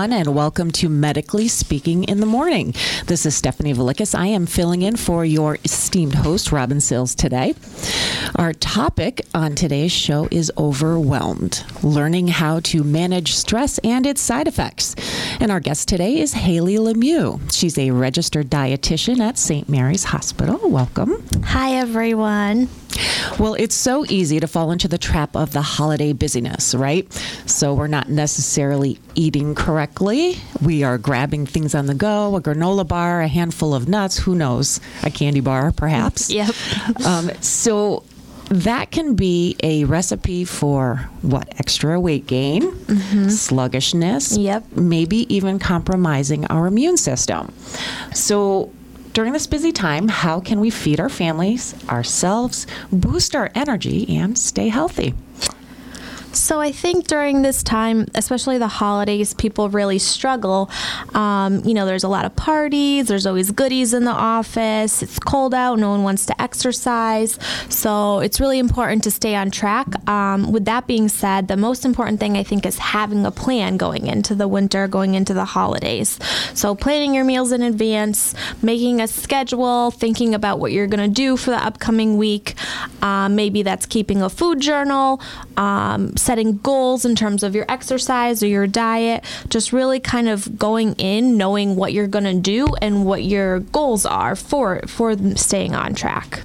Everyone, 0.00 0.18
and 0.18 0.34
welcome 0.34 0.70
to 0.70 0.88
Medically 0.88 1.46
Speaking 1.46 2.04
in 2.04 2.20
the 2.20 2.26
Morning. 2.26 2.72
This 3.04 3.26
is 3.26 3.36
Stephanie 3.36 3.74
Valikis. 3.74 4.18
I 4.18 4.28
am 4.28 4.46
filling 4.46 4.80
in 4.80 4.96
for 4.96 5.26
your 5.26 5.58
esteemed 5.62 6.14
host, 6.14 6.52
Robin 6.52 6.80
Sills, 6.80 7.14
today. 7.14 7.54
Our 8.36 8.54
topic 8.54 9.26
on 9.34 9.54
today's 9.54 9.92
show 9.92 10.26
is 10.30 10.50
overwhelmed, 10.56 11.62
learning 11.82 12.28
how 12.28 12.60
to 12.60 12.82
manage 12.82 13.34
stress 13.34 13.76
and 13.80 14.06
its 14.06 14.22
side 14.22 14.48
effects. 14.48 14.96
And 15.38 15.52
our 15.52 15.60
guest 15.60 15.86
today 15.86 16.18
is 16.18 16.32
Haley 16.32 16.76
Lemieux. 16.76 17.38
She's 17.52 17.76
a 17.76 17.90
registered 17.90 18.48
dietitian 18.48 19.20
at 19.20 19.36
St. 19.36 19.68
Mary's 19.68 20.04
Hospital. 20.04 20.58
Welcome. 20.66 21.22
Hi, 21.44 21.74
everyone. 21.74 22.70
Well, 23.38 23.54
it's 23.54 23.74
so 23.74 24.04
easy 24.08 24.40
to 24.40 24.46
fall 24.46 24.72
into 24.72 24.88
the 24.88 24.98
trap 24.98 25.36
of 25.36 25.52
the 25.52 25.62
holiday 25.62 26.12
busyness, 26.12 26.74
right? 26.74 27.10
So 27.46 27.74
we're 27.74 27.86
not 27.86 28.08
necessarily 28.08 28.98
eating 29.14 29.54
correctly. 29.54 29.89
We 30.62 30.82
are 30.82 30.98
grabbing 30.98 31.46
things 31.46 31.74
on 31.74 31.86
the 31.86 31.94
go, 31.94 32.36
a 32.36 32.40
granola 32.40 32.86
bar, 32.86 33.20
a 33.20 33.28
handful 33.28 33.74
of 33.74 33.88
nuts, 33.88 34.18
who 34.18 34.34
knows, 34.34 34.80
a 35.02 35.10
candy 35.10 35.40
bar, 35.40 35.72
perhaps. 35.72 36.30
Yep. 36.40 36.54
Um, 37.04 37.30
so 37.40 38.04
that 38.48 38.90
can 38.90 39.14
be 39.14 39.56
a 39.62 39.84
recipe 39.84 40.44
for 40.44 41.08
what 41.22 41.48
extra 41.60 42.00
weight 42.00 42.26
gain, 42.26 42.62
sluggishness, 43.28 44.36
Yep. 44.36 44.72
maybe 44.76 45.32
even 45.34 45.58
compromising 45.58 46.46
our 46.46 46.66
immune 46.66 46.96
system. 46.96 47.52
So, 48.14 48.72
during 49.12 49.32
this 49.32 49.46
busy 49.46 49.72
time, 49.72 50.08
how 50.08 50.40
can 50.40 50.60
we 50.60 50.70
feed 50.70 51.00
our 51.00 51.08
families, 51.08 51.74
ourselves, 51.88 52.66
boost 52.92 53.34
our 53.34 53.50
energy, 53.54 54.16
and 54.16 54.38
stay 54.38 54.68
healthy? 54.68 55.14
So 56.32 56.60
I 56.60 56.70
think 56.70 57.08
during 57.08 57.42
this 57.42 57.62
time, 57.62 58.06
especially 58.14 58.58
the 58.58 58.68
holidays, 58.68 59.34
people 59.34 59.68
really 59.68 59.98
struggle. 59.98 60.70
Um, 61.14 61.64
you 61.64 61.74
know, 61.74 61.86
there's 61.86 62.04
a 62.04 62.08
lot 62.08 62.24
of 62.24 62.36
parties. 62.36 63.08
There's 63.08 63.26
always 63.26 63.50
goodies 63.50 63.92
in 63.94 64.04
the 64.04 64.12
office. 64.12 65.02
It's 65.02 65.18
cold 65.18 65.54
out. 65.54 65.78
No 65.78 65.90
one 65.90 66.04
wants 66.04 66.26
to 66.26 66.40
exercise. 66.40 67.38
So 67.68 68.20
it's 68.20 68.38
really 68.38 68.58
important 68.58 69.02
to 69.04 69.10
stay 69.10 69.34
on 69.34 69.50
track. 69.50 69.86
Um, 70.08 70.52
with 70.52 70.66
that 70.66 70.86
being 70.86 71.08
said, 71.08 71.48
the 71.48 71.56
most 71.56 71.84
important 71.84 72.20
thing 72.20 72.36
I 72.36 72.44
think 72.44 72.64
is 72.64 72.78
having 72.78 73.26
a 73.26 73.32
plan 73.32 73.76
going 73.76 74.06
into 74.06 74.34
the 74.34 74.46
winter, 74.46 74.86
going 74.86 75.14
into 75.14 75.34
the 75.34 75.44
holidays. 75.44 76.18
So 76.54 76.74
planning 76.74 77.14
your 77.14 77.24
meals 77.24 77.50
in 77.50 77.62
advance, 77.62 78.34
making 78.62 79.00
a 79.00 79.08
schedule, 79.08 79.90
thinking 79.90 80.34
about 80.34 80.60
what 80.60 80.70
you're 80.70 80.86
going 80.86 81.08
to 81.08 81.14
do 81.14 81.36
for 81.36 81.50
the 81.50 81.64
upcoming 81.64 82.18
week. 82.18 82.54
Um, 83.02 83.34
maybe 83.34 83.62
that's 83.62 83.86
keeping 83.86 84.22
a 84.22 84.30
food 84.30 84.60
journal. 84.60 85.20
Um, 85.56 86.16
setting 86.20 86.58
goals 86.58 87.04
in 87.04 87.14
terms 87.14 87.42
of 87.42 87.54
your 87.54 87.64
exercise 87.68 88.42
or 88.42 88.46
your 88.46 88.66
diet, 88.66 89.24
just 89.48 89.72
really 89.72 90.00
kind 90.00 90.28
of 90.28 90.58
going 90.58 90.94
in 90.94 91.36
knowing 91.36 91.76
what 91.76 91.92
you're 91.92 92.06
going 92.06 92.24
to 92.24 92.34
do 92.34 92.66
and 92.80 93.04
what 93.04 93.24
your 93.24 93.60
goals 93.60 94.06
are 94.06 94.36
for 94.36 94.80
for 94.86 95.16
staying 95.36 95.74
on 95.74 95.94
track. 95.94 96.42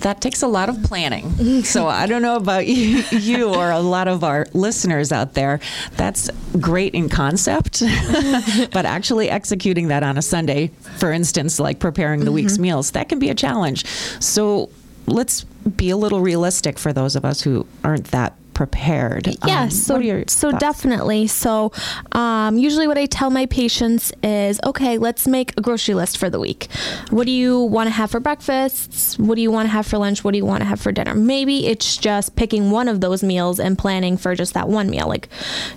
That 0.00 0.20
takes 0.20 0.42
a 0.42 0.46
lot 0.46 0.68
of 0.68 0.82
planning. 0.82 1.64
So 1.64 1.88
I 1.88 2.06
don't 2.06 2.22
know 2.22 2.36
about 2.36 2.66
you, 2.68 3.02
you 3.10 3.54
or 3.54 3.70
a 3.70 3.80
lot 3.80 4.08
of 4.08 4.24
our 4.24 4.46
listeners 4.52 5.12
out 5.12 5.34
there. 5.34 5.60
That's 5.96 6.30
great 6.60 6.94
in 6.94 7.08
concept, 7.08 7.80
but 8.72 8.84
actually 8.84 9.30
executing 9.30 9.88
that 9.88 10.02
on 10.02 10.18
a 10.18 10.22
Sunday, 10.22 10.68
for 10.98 11.12
instance, 11.12 11.58
like 11.58 11.78
preparing 11.78 12.24
the 12.24 12.32
week's 12.32 12.54
mm-hmm. 12.54 12.62
meals, 12.62 12.90
that 12.92 13.08
can 13.08 13.18
be 13.18 13.30
a 13.30 13.34
challenge. 13.34 13.86
So 14.20 14.70
let's 15.06 15.44
be 15.44 15.90
a 15.90 15.96
little 15.96 16.20
realistic 16.20 16.78
for 16.78 16.92
those 16.92 17.16
of 17.16 17.24
us 17.24 17.40
who 17.40 17.66
aren't 17.82 18.06
that 18.08 18.34
prepared. 18.54 19.28
Yeah, 19.46 19.64
Um, 19.64 19.70
so 19.70 19.94
what 19.94 20.02
are 20.02 20.06
your 20.06 20.24
so 20.28 20.50
thoughts? 20.50 20.60
definitely. 20.60 21.26
So 21.26 21.72
um, 22.12 22.56
usually, 22.56 22.86
what 22.86 22.98
I 22.98 23.06
tell 23.06 23.30
my 23.30 23.46
patients 23.46 24.12
is, 24.22 24.60
okay, 24.64 24.98
let's 24.98 25.26
make 25.26 25.52
a 25.56 25.60
grocery 25.60 25.94
list 25.94 26.18
for 26.18 26.30
the 26.30 26.38
week. 26.40 26.68
What 27.10 27.26
do 27.26 27.32
you 27.32 27.60
want 27.60 27.88
to 27.88 27.90
have 27.92 28.10
for 28.10 28.20
breakfast? 28.20 29.18
What 29.18 29.34
do 29.34 29.42
you 29.42 29.50
want 29.50 29.66
to 29.66 29.70
have 29.72 29.86
for 29.86 29.98
lunch? 29.98 30.24
What 30.24 30.32
do 30.32 30.38
you 30.38 30.46
want 30.46 30.60
to 30.62 30.66
have 30.66 30.80
for 30.80 30.92
dinner? 30.92 31.14
Maybe 31.14 31.66
it's 31.66 31.96
just 31.96 32.36
picking 32.36 32.70
one 32.70 32.88
of 32.88 33.00
those 33.00 33.22
meals 33.22 33.58
and 33.60 33.76
planning 33.76 34.16
for 34.16 34.34
just 34.34 34.54
that 34.54 34.68
one 34.68 34.88
meal. 34.90 35.08
Like, 35.08 35.28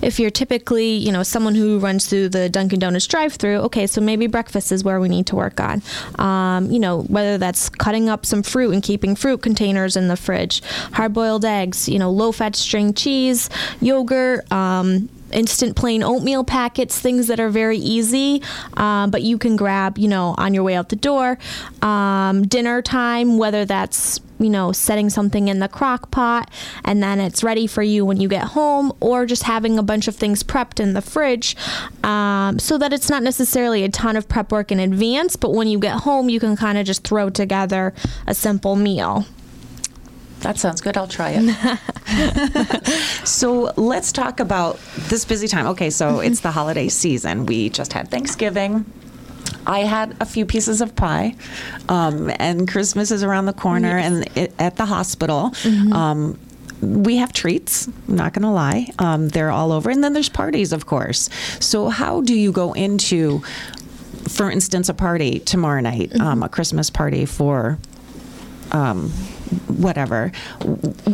if 0.02 0.20
you're 0.20 0.30
typically, 0.32 0.96
you 0.96 1.12
know, 1.12 1.24
someone 1.24 1.56
who 1.56 1.80
runs 1.80 2.06
through 2.08 2.30
the 2.30 2.50
Dunkin' 2.50 2.80
Donuts 2.80 3.08
drive-through, 3.08 3.58
okay, 3.68 3.88
so 3.88 4.00
maybe 4.02 4.28
breakfast 4.28 4.72
is 4.72 4.84
where 4.84 5.00
we 5.00 5.10
need 5.10 5.26
to 5.28 5.36
work 5.36 5.60
on. 5.60 5.82
Um, 6.20 6.70
you 6.72 6.80
know, 6.80 7.02
whether 7.04 7.38
that's 7.38 7.70
cutting 7.70 8.10
up 8.10 8.26
some 8.26 8.44
fruit 8.44 8.72
and 8.72 8.84
keeping 8.84 9.16
fruit 9.16 9.42
containers 9.42 9.96
in 9.96 10.08
the 10.08 10.16
fridge, 10.18 10.62
hard-boiled 10.94 11.46
eggs, 11.46 11.90
you 11.90 12.00
know, 12.00 12.12
low-fat 12.12 12.56
string 12.68 12.94
cheese, 12.94 13.50
yogurt, 13.82 14.50
um, 14.52 15.10
instant 15.32 15.76
plain 15.76 16.04
oatmeal 16.04 16.44
packets, 16.44 17.00
things 17.00 17.28
that 17.28 17.40
are 17.40 17.50
very 17.50 17.78
easy, 17.78 18.42
um, 18.76 19.12
but 19.12 19.22
you 19.24 19.38
can 19.38 19.56
grab, 19.56 19.98
you 19.98 20.08
know, 20.08 20.36
on 20.38 20.54
your 20.54 20.64
way 20.64 20.76
out 20.76 20.90
the 20.90 20.96
door. 20.96 21.38
Um, 21.82 22.44
dinner 22.48 22.82
time, 22.82 23.38
whether 23.38 23.66
that's 23.66 24.20
you 24.40 24.50
know, 24.50 24.72
setting 24.72 25.10
something 25.10 25.48
in 25.48 25.60
the 25.60 25.68
crock 25.68 26.12
pot 26.12 26.52
and 26.86 27.02
then 27.02 27.20
it's 27.20 27.44
ready 27.44 27.66
for 27.66 27.82
you 27.82 28.06
when 28.06 28.20
you 28.20 28.28
get 28.28 28.44
home, 28.44 28.94
or 29.00 29.26
just 29.26 29.44
having 29.44 29.80
a 29.80 29.84
bunch 29.84 30.08
of 30.08 30.16
things 30.16 30.44
prepped 30.44 30.80
in 30.80 30.94
the 30.94 31.02
fridge 31.02 31.56
um, 32.04 32.60
so 32.60 32.78
that 32.78 32.94
it's 32.94 33.10
not 33.10 33.24
necessarily 33.24 33.84
a 33.84 33.90
ton 33.90 34.16
of 34.16 34.28
prep 34.30 34.52
work 34.52 34.72
in 34.72 34.80
advance, 34.80 35.36
but 35.36 35.54
when 35.54 35.68
you 35.68 35.80
get 35.80 36.02
home, 36.02 36.30
you 36.30 36.40
can 36.40 36.56
kind 36.56 36.78
of 36.78 36.86
just 36.86 37.04
throw 37.04 37.30
together 37.30 37.94
a 38.28 38.36
simple 38.36 38.76
meal. 38.76 39.26
That 40.42 40.58
sounds 40.58 40.82
good. 40.82 40.98
I'll 40.98 41.08
try 41.08 41.36
it. 41.40 42.88
so 43.28 43.74
let's 43.76 44.12
talk 44.12 44.40
about 44.40 44.80
this 45.10 45.26
busy 45.26 45.48
time. 45.48 45.68
Okay, 45.68 45.90
so 45.90 46.20
it's 46.20 46.42
the 46.42 46.52
holiday 46.52 46.90
season. 46.90 47.46
We 47.46 47.70
just 47.70 47.94
had 47.94 48.10
Thanksgiving. 48.10 48.86
I 49.66 49.80
had 49.80 50.16
a 50.22 50.26
few 50.26 50.46
pieces 50.46 50.80
of 50.80 50.96
pie, 50.96 51.36
um, 51.90 52.32
and 52.40 52.70
Christmas 52.70 53.12
is 53.12 53.24
around 53.24 53.48
the 53.48 53.54
corner, 53.54 53.98
and 53.98 54.26
it, 54.38 54.54
at 54.60 54.78
the 54.78 54.86
hospital. 54.86 55.54
Um, 55.92 56.40
we 56.82 57.18
have 57.18 57.34
treats, 57.34 57.88
I'm 57.88 58.16
not 58.16 58.34
going 58.34 58.44
to 58.44 58.52
lie. 58.52 58.88
Um, 59.00 59.30
they're 59.30 59.50
all 59.50 59.72
over. 59.72 59.90
And 59.90 60.04
then 60.04 60.14
there's 60.14 60.30
parties, 60.30 60.72
of 60.72 60.86
course. 60.86 61.30
So, 61.60 61.90
how 61.90 62.22
do 62.22 62.36
you 62.36 62.52
go 62.52 62.74
into, 62.74 63.40
for 64.28 64.52
instance, 64.52 64.88
a 64.88 64.94
party 64.94 65.40
tomorrow 65.40 65.82
night, 65.82 66.16
um, 66.20 66.44
a 66.44 66.50
Christmas 66.50 66.90
party 66.90 67.26
for 67.26 67.80
um, 68.72 69.12
whatever. 69.68 70.32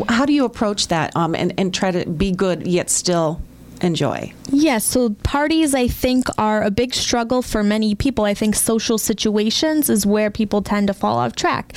How 0.09 0.25
do 0.25 0.33
you 0.33 0.45
approach 0.45 0.87
that 0.87 1.15
um, 1.15 1.35
and, 1.35 1.53
and 1.57 1.73
try 1.73 1.91
to 1.91 2.09
be 2.09 2.31
good 2.31 2.67
yet 2.67 2.89
still 2.89 3.41
enjoy? 3.83 4.33
Yes, 4.49 4.85
so 4.85 5.11
parties 5.23 5.73
I 5.73 5.87
think 5.87 6.27
are 6.37 6.63
a 6.63 6.71
big 6.71 6.93
struggle 6.93 7.41
for 7.41 7.63
many 7.63 7.95
people. 7.95 8.25
I 8.25 8.33
think 8.33 8.55
social 8.55 8.97
situations 8.97 9.89
is 9.89 10.05
where 10.05 10.29
people 10.29 10.61
tend 10.61 10.87
to 10.87 10.93
fall 10.93 11.17
off 11.17 11.35
track. 11.35 11.73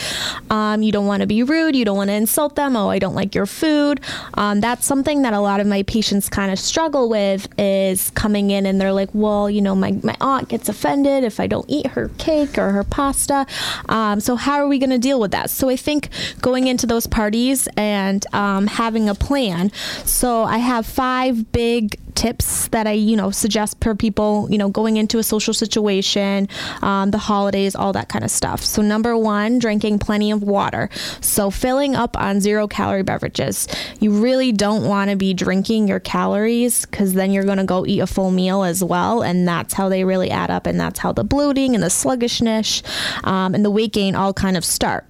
Um, 0.51 0.83
you 0.83 0.93
don't 0.93 1.07
want 1.07 1.23
to 1.23 1.27
be 1.27 1.43
rude, 1.43 1.75
you 1.75 1.85
don't 1.85 1.97
want 1.97 2.09
to 2.09 2.15
insult 2.15 2.57
them. 2.57 2.77
Oh, 2.77 2.91
I 2.91 2.99
don't 2.99 3.15
like 3.15 3.35
your 3.35 3.47
food. 3.47 4.01
Um, 4.35 4.61
that's 4.61 4.85
something 4.85 5.23
that 5.23 5.33
a 5.33 5.41
lot 5.41 5.61
of 5.61 5.67
my 5.67 5.83
patients 5.85 6.29
kind 6.29 6.53
of 6.53 6.59
struggle 6.59 7.09
with 7.09 7.49
is 7.59 8.11
coming 8.11 8.51
in 8.51 8.67
and 8.67 8.81
they're 8.81 8.93
like, 8.93 9.11
well, 9.13 9.49
you 9.51 9.61
know, 9.61 9.75
my, 9.75 9.93
my 10.03 10.17
aunt 10.21 10.49
gets 10.49 10.69
offended 10.69 11.25
if 11.25 11.41
I 11.41 11.47
don't 11.47 11.69
eat 11.69 11.89
her 11.89 12.11
cake 12.19 12.59
or 12.59 12.71
her 12.71 12.85
pasta. 12.85 13.47
Um, 13.89 14.21
so 14.21 14.37
how 14.37 14.57
are 14.57 14.69
we 14.69 14.79
going 14.79 14.91
to 14.91 14.99
deal 14.99 15.19
with 15.19 15.31
that? 15.33 15.51
So 15.51 15.69
I 15.69 15.77
think 15.77 16.11
going 16.41 16.67
into 16.67 16.87
those 16.87 17.07
parties 17.07 17.69
and 17.77 18.25
um, 18.35 18.67
having 18.67 19.09
a 19.09 19.15
plan. 19.15 19.73
So 20.05 20.45
I 20.45 20.59
have 20.59 20.87
five 20.87 21.53
big 21.53 21.96
tips 22.15 22.69
that 22.69 22.87
I, 22.87 22.93
you 22.93 23.17
know, 23.17 23.31
suggest 23.31 23.77
for 23.83 23.95
people, 23.95 24.49
you 24.51 24.59
know, 24.59 24.69
going 24.69 24.97
into 24.97 25.19
a 25.19 25.23
social 25.23 25.55
situation, 25.55 26.49
um, 26.83 27.11
the 27.11 27.19
holidays, 27.19 27.77
all 27.77 27.93
that 27.93 28.09
kind 28.09 28.25
of 28.25 28.31
stuff. 28.31 28.65
So 28.65 28.83
number 28.83 29.17
one, 29.17 29.59
drinking 29.59 29.99
plenty 30.01 30.31
of 30.31 30.43
water. 30.43 30.89
So 31.21 31.51
filling 31.51 31.95
up 31.95 32.17
on 32.19 32.41
zero 32.41 32.67
calorie 32.67 33.03
beverages. 33.03 33.69
You 34.01 34.11
really 34.11 34.51
don't 34.51 34.85
want 34.85 35.11
to 35.11 35.17
be 35.17 35.35
drinking 35.35 35.89
your 35.89 36.01
calories 36.01 36.87
because 36.87 37.15
then 37.15 37.31
you're 37.31 37.45
going 37.45 37.59
to 37.59 37.65
go 37.65 37.87
eat 37.87 38.01
a 38.01 38.07
full 38.07 38.31
meal 38.31 38.65
as 38.65 38.83
well, 38.83 39.23
and 39.23 39.47
that's 39.47 39.75
how 39.75 39.89
they 39.89 40.05
really 40.05 40.31
add 40.31 40.51
up, 40.51 40.67
and 40.67 40.81
that's 40.81 40.99
how 40.99 41.13
the 41.13 41.25
bloating 41.25 41.75
and 41.75 41.85
the 41.85 41.91
sluggishness 41.91 42.83
um, 43.25 43.55
and 43.55 43.65
the 43.65 43.71
weight 43.71 43.93
gain 43.93 44.15
all 44.15 44.33
kind 44.33 44.57
of 44.57 44.65
start. 44.65 45.05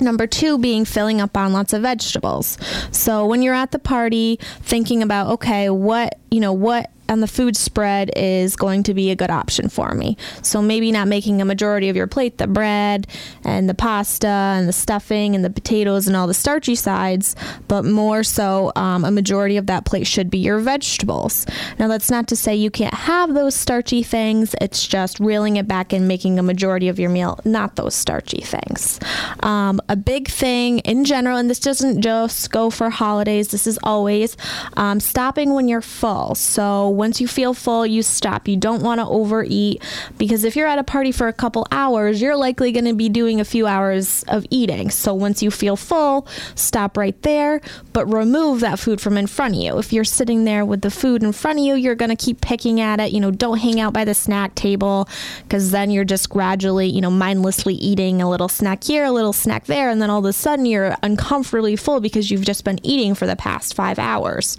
Number 0.00 0.26
two 0.26 0.58
being 0.58 0.84
filling 0.84 1.20
up 1.20 1.36
on 1.36 1.52
lots 1.52 1.72
of 1.72 1.82
vegetables. 1.82 2.58
So 2.90 3.26
when 3.26 3.42
you're 3.42 3.54
at 3.54 3.70
the 3.72 3.78
party, 3.78 4.38
thinking 4.60 5.02
about, 5.02 5.28
okay, 5.34 5.70
what, 5.70 6.18
you 6.30 6.40
know, 6.40 6.52
what 6.52 6.90
on 7.08 7.20
the 7.20 7.26
food 7.26 7.56
spread 7.56 8.10
is 8.16 8.56
going 8.56 8.82
to 8.84 8.94
be 8.94 9.10
a 9.10 9.16
good 9.16 9.30
option 9.30 9.68
for 9.68 9.94
me. 9.94 10.16
So 10.42 10.62
maybe 10.62 10.92
not 10.92 11.08
making 11.08 11.40
a 11.40 11.44
majority 11.44 11.88
of 11.88 11.96
your 11.96 12.06
plate 12.06 12.38
the 12.38 12.46
bread 12.46 13.06
and 13.44 13.68
the 13.68 13.74
pasta 13.74 14.26
and 14.26 14.68
the 14.68 14.72
stuffing 14.72 15.34
and 15.34 15.44
the 15.44 15.50
potatoes 15.50 16.06
and 16.06 16.16
all 16.16 16.26
the 16.26 16.34
starchy 16.34 16.74
sides, 16.74 17.36
but 17.68 17.84
more 17.84 18.22
so 18.22 18.72
um, 18.76 19.04
a 19.04 19.10
majority 19.10 19.56
of 19.56 19.66
that 19.66 19.84
plate 19.84 20.06
should 20.06 20.30
be 20.30 20.38
your 20.38 20.58
vegetables. 20.58 21.46
Now, 21.78 21.88
that's 21.88 22.10
not 22.10 22.28
to 22.28 22.36
say 22.36 22.54
you 22.54 22.70
can't 22.70 22.94
have 22.94 23.34
those 23.34 23.54
starchy 23.54 24.02
things, 24.02 24.54
it's 24.60 24.86
just 24.86 25.20
reeling 25.20 25.56
it 25.56 25.68
back 25.68 25.92
and 25.92 26.08
making 26.08 26.38
a 26.38 26.42
majority 26.42 26.88
of 26.88 26.98
your 26.98 27.10
meal 27.10 27.38
not 27.44 27.76
those 27.76 27.94
starchy 27.94 28.40
things. 28.40 28.98
Um, 29.40 29.80
a 29.88 29.96
big 29.96 30.28
thing 30.28 30.80
in 30.80 31.04
general, 31.04 31.36
and 31.36 31.50
this 31.50 31.60
doesn't 31.60 32.02
just 32.02 32.50
go 32.50 32.70
for 32.70 32.90
holidays, 32.90 33.48
this 33.48 33.66
is 33.66 33.78
always 33.82 34.36
um, 34.76 35.00
stopping 35.00 35.54
when 35.54 35.68
you're 35.68 35.80
full. 35.80 36.34
So 36.34 36.88
once 36.92 37.20
you 37.20 37.28
feel 37.28 37.54
full, 37.54 37.86
you 37.86 38.02
stop. 38.02 38.48
You 38.48 38.56
don't 38.56 38.82
want 38.82 39.00
to 39.00 39.06
overeat 39.06 39.82
because 40.18 40.44
if 40.44 40.56
you're 40.56 40.66
at 40.66 40.78
a 40.78 40.84
party 40.84 41.12
for 41.12 41.28
a 41.28 41.32
couple 41.32 41.66
hours, 41.70 42.20
you're 42.20 42.36
likely 42.36 42.72
going 42.72 42.84
to 42.84 42.94
be 42.94 43.08
doing 43.08 43.40
a 43.40 43.44
few 43.44 43.66
hours 43.66 44.24
of 44.28 44.46
eating. 44.50 44.90
So 44.90 45.14
once 45.14 45.42
you 45.42 45.50
feel 45.50 45.76
full, 45.76 46.26
stop 46.54 46.96
right 46.96 47.20
there, 47.22 47.60
but 47.92 48.06
remove 48.06 48.60
that 48.60 48.78
food 48.78 49.00
from 49.00 49.16
in 49.16 49.26
front 49.26 49.54
of 49.54 49.60
you. 49.60 49.78
If 49.78 49.92
you're 49.92 50.04
sitting 50.04 50.44
there 50.44 50.64
with 50.64 50.82
the 50.82 50.90
food 50.90 51.22
in 51.22 51.32
front 51.32 51.58
of 51.58 51.64
you, 51.64 51.74
you're 51.74 51.94
going 51.94 52.10
to 52.10 52.16
keep 52.16 52.40
picking 52.40 52.80
at 52.80 53.00
it. 53.00 53.12
You 53.12 53.20
know, 53.20 53.30
don't 53.30 53.58
hang 53.58 53.80
out 53.80 53.92
by 53.92 54.04
the 54.04 54.14
snack 54.14 54.54
table 54.54 55.08
because 55.42 55.70
then 55.70 55.90
you're 55.90 56.04
just 56.04 56.30
gradually, 56.30 56.86
you 56.86 57.00
know, 57.00 57.10
mindlessly 57.10 57.74
eating 57.74 58.22
a 58.22 58.28
little 58.28 58.48
snack 58.48 58.84
here, 58.84 59.04
a 59.04 59.12
little 59.12 59.32
snack 59.32 59.66
there, 59.66 59.90
and 59.90 60.00
then 60.00 60.10
all 60.10 60.20
of 60.20 60.24
a 60.24 60.32
sudden 60.32 60.66
you're 60.66 60.96
uncomfortably 61.02 61.76
full 61.76 62.00
because 62.00 62.30
you've 62.30 62.44
just 62.44 62.64
been 62.64 62.78
eating 62.84 63.14
for 63.14 63.26
the 63.26 63.36
past 63.36 63.74
five 63.74 63.98
hours 63.98 64.56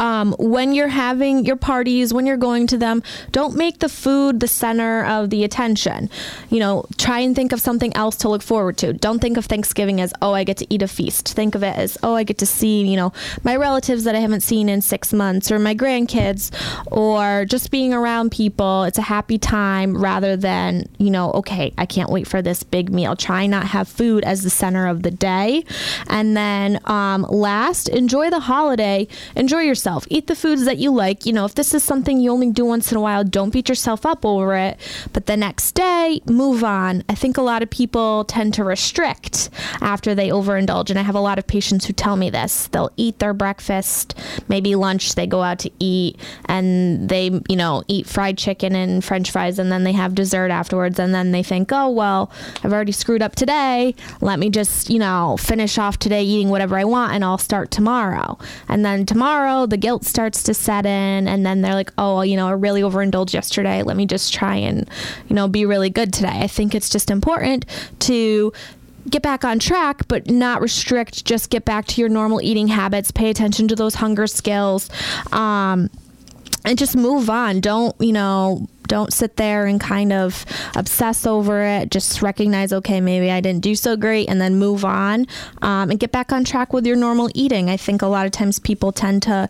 um, 0.00 0.34
when 0.38 0.72
you're 0.72 0.88
having 0.88 1.44
your 1.44 1.56
parties, 1.56 2.12
when 2.12 2.26
you're 2.26 2.38
going 2.38 2.66
to 2.68 2.78
them, 2.78 3.02
don't 3.32 3.54
make 3.54 3.80
the 3.80 3.88
food 3.88 4.40
the 4.40 4.48
center 4.48 5.04
of 5.04 5.28
the 5.28 5.44
attention. 5.44 6.08
You 6.48 6.58
know, 6.58 6.86
try 6.96 7.20
and 7.20 7.36
think 7.36 7.52
of 7.52 7.60
something 7.60 7.94
else 7.94 8.16
to 8.16 8.28
look 8.30 8.42
forward 8.42 8.78
to. 8.78 8.94
Don't 8.94 9.20
think 9.20 9.36
of 9.36 9.44
Thanksgiving 9.44 10.00
as, 10.00 10.12
oh, 10.22 10.32
I 10.32 10.44
get 10.44 10.56
to 10.56 10.66
eat 10.72 10.80
a 10.80 10.88
feast. 10.88 11.28
Think 11.34 11.54
of 11.54 11.62
it 11.62 11.76
as, 11.76 11.98
oh, 12.02 12.14
I 12.14 12.24
get 12.24 12.38
to 12.38 12.46
see, 12.46 12.82
you 12.86 12.96
know, 12.96 13.12
my 13.44 13.54
relatives 13.56 14.04
that 14.04 14.14
I 14.14 14.20
haven't 14.20 14.40
seen 14.40 14.70
in 14.70 14.80
six 14.80 15.12
months 15.12 15.52
or 15.52 15.58
my 15.58 15.74
grandkids 15.74 16.50
or 16.90 17.44
just 17.44 17.70
being 17.70 17.92
around 17.92 18.32
people. 18.32 18.84
It's 18.84 18.98
a 18.98 19.02
happy 19.02 19.36
time 19.36 19.96
rather 19.96 20.34
than, 20.34 20.88
you 20.96 21.10
know, 21.10 21.30
okay, 21.32 21.74
I 21.76 21.84
can't 21.84 22.08
wait 22.08 22.26
for 22.26 22.40
this 22.40 22.62
big 22.62 22.90
meal. 22.90 23.16
Try 23.16 23.46
not 23.46 23.66
have 23.66 23.86
food 23.86 24.24
as 24.24 24.44
the 24.44 24.50
center 24.50 24.86
of 24.86 25.02
the 25.02 25.10
day. 25.10 25.64
And 26.06 26.34
then 26.34 26.80
um, 26.86 27.26
last, 27.28 27.90
enjoy 27.90 28.30
the 28.30 28.40
holiday. 28.40 29.06
Enjoy 29.36 29.60
yourself. 29.60 29.89
Eat 30.08 30.26
the 30.26 30.36
foods 30.36 30.64
that 30.64 30.78
you 30.78 30.90
like. 30.92 31.26
You 31.26 31.32
know, 31.32 31.44
if 31.44 31.54
this 31.54 31.74
is 31.74 31.82
something 31.82 32.20
you 32.20 32.30
only 32.30 32.50
do 32.50 32.64
once 32.64 32.90
in 32.90 32.98
a 32.98 33.00
while, 33.00 33.24
don't 33.24 33.50
beat 33.50 33.68
yourself 33.68 34.06
up 34.06 34.24
over 34.24 34.56
it. 34.56 34.78
But 35.12 35.26
the 35.26 35.36
next 35.36 35.72
day, 35.72 36.20
move 36.26 36.64
on. 36.64 37.02
I 37.08 37.14
think 37.14 37.36
a 37.36 37.42
lot 37.42 37.62
of 37.62 37.70
people 37.70 38.24
tend 38.24 38.54
to 38.54 38.64
restrict 38.64 39.50
after 39.80 40.14
they 40.14 40.28
overindulge. 40.28 40.90
And 40.90 40.98
I 40.98 41.02
have 41.02 41.14
a 41.14 41.20
lot 41.20 41.38
of 41.38 41.46
patients 41.46 41.84
who 41.84 41.92
tell 41.92 42.16
me 42.16 42.30
this. 42.30 42.68
They'll 42.68 42.92
eat 42.96 43.18
their 43.18 43.34
breakfast, 43.34 44.14
maybe 44.48 44.74
lunch, 44.74 45.14
they 45.14 45.26
go 45.26 45.42
out 45.42 45.58
to 45.60 45.70
eat, 45.78 46.18
and 46.46 47.08
they, 47.08 47.40
you 47.48 47.56
know, 47.56 47.82
eat 47.88 48.06
fried 48.06 48.38
chicken 48.38 48.74
and 48.74 49.04
french 49.04 49.30
fries, 49.30 49.58
and 49.58 49.70
then 49.70 49.84
they 49.84 49.92
have 49.92 50.14
dessert 50.14 50.50
afterwards. 50.50 50.98
And 50.98 51.14
then 51.14 51.32
they 51.32 51.42
think, 51.42 51.70
oh, 51.72 51.90
well, 51.90 52.30
I've 52.62 52.72
already 52.72 52.92
screwed 52.92 53.22
up 53.22 53.36
today. 53.36 53.94
Let 54.20 54.38
me 54.38 54.50
just, 54.50 54.90
you 54.90 54.98
know, 54.98 55.36
finish 55.36 55.78
off 55.78 55.98
today 55.98 56.22
eating 56.22 56.50
whatever 56.50 56.76
I 56.76 56.84
want, 56.84 57.12
and 57.14 57.24
I'll 57.24 57.38
start 57.38 57.70
tomorrow. 57.70 58.38
And 58.68 58.84
then 58.84 59.06
tomorrow, 59.06 59.66
the 59.66 59.76
guilt 59.80 60.04
starts 60.04 60.42
to 60.42 60.54
set 60.54 60.86
in 60.86 61.26
and 61.26 61.44
then 61.44 61.62
they're 61.62 61.74
like 61.74 61.92
oh 61.98 62.22
you 62.22 62.36
know 62.36 62.48
i 62.48 62.52
really 62.52 62.82
overindulged 62.82 63.34
yesterday 63.34 63.82
let 63.82 63.96
me 63.96 64.06
just 64.06 64.32
try 64.32 64.56
and 64.56 64.88
you 65.28 65.34
know 65.34 65.48
be 65.48 65.64
really 65.64 65.90
good 65.90 66.12
today 66.12 66.40
i 66.40 66.46
think 66.46 66.74
it's 66.74 66.88
just 66.88 67.10
important 67.10 67.64
to 67.98 68.52
get 69.08 69.22
back 69.22 69.44
on 69.44 69.58
track, 69.58 70.06
but 70.08 70.30
not 70.30 70.60
restrict. 70.60 71.24
Just 71.24 71.50
get 71.50 71.64
back 71.64 71.86
to 71.86 72.00
your 72.00 72.10
normal 72.10 72.42
eating 72.42 72.68
habits. 72.68 73.10
Pay 73.10 73.30
attention 73.30 73.68
to 73.68 73.76
those 73.76 73.94
hunger 73.94 74.26
skills, 74.26 74.90
um, 75.32 75.88
and 76.64 76.78
just 76.78 76.96
move 76.96 77.30
on. 77.30 77.60
Don't 77.60 77.94
you 78.00 78.12
know? 78.12 78.68
Don't 78.86 79.12
sit 79.12 79.36
there 79.36 79.66
and 79.66 79.80
kind 79.80 80.12
of 80.12 80.44
obsess 80.74 81.24
over 81.24 81.62
it. 81.62 81.92
Just 81.92 82.22
recognize, 82.22 82.72
okay, 82.72 83.00
maybe 83.00 83.30
I 83.30 83.40
didn't 83.40 83.62
do 83.62 83.76
so 83.76 83.96
great, 83.96 84.28
and 84.28 84.40
then 84.40 84.56
move 84.56 84.84
on 84.84 85.28
um, 85.62 85.90
and 85.90 86.00
get 86.00 86.10
back 86.10 86.32
on 86.32 86.42
track 86.42 86.72
with 86.72 86.84
your 86.84 86.96
normal 86.96 87.30
eating. 87.32 87.70
I 87.70 87.76
think 87.76 88.02
a 88.02 88.08
lot 88.08 88.26
of 88.26 88.32
times 88.32 88.58
people 88.58 88.90
tend 88.90 89.22
to 89.22 89.48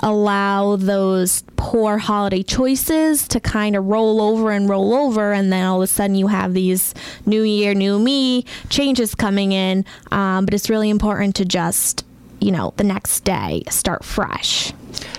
allow 0.00 0.74
those 0.74 1.44
poor 1.54 1.98
holiday 1.98 2.42
choices 2.42 3.28
to 3.28 3.38
kind 3.38 3.76
of 3.76 3.86
roll 3.86 4.20
over 4.20 4.50
and 4.50 4.68
roll 4.68 4.92
over, 4.92 5.32
and 5.32 5.52
then 5.52 5.64
all 5.64 5.80
of 5.80 5.84
a 5.84 5.86
sudden 5.86 6.16
you 6.16 6.26
have 6.26 6.52
these 6.52 6.92
new 7.26 7.42
year, 7.42 7.74
new 7.74 7.96
me 7.96 8.44
changes 8.70 9.14
coming 9.14 9.52
in. 9.52 9.84
Um, 10.10 10.46
but 10.46 10.52
it's 10.52 10.68
really 10.68 10.90
important 10.90 11.36
to 11.36 11.44
just 11.44 12.04
you 12.40 12.50
know, 12.50 12.72
the 12.76 12.84
next 12.84 13.20
day 13.20 13.62
start 13.68 14.04
fresh. 14.04 14.72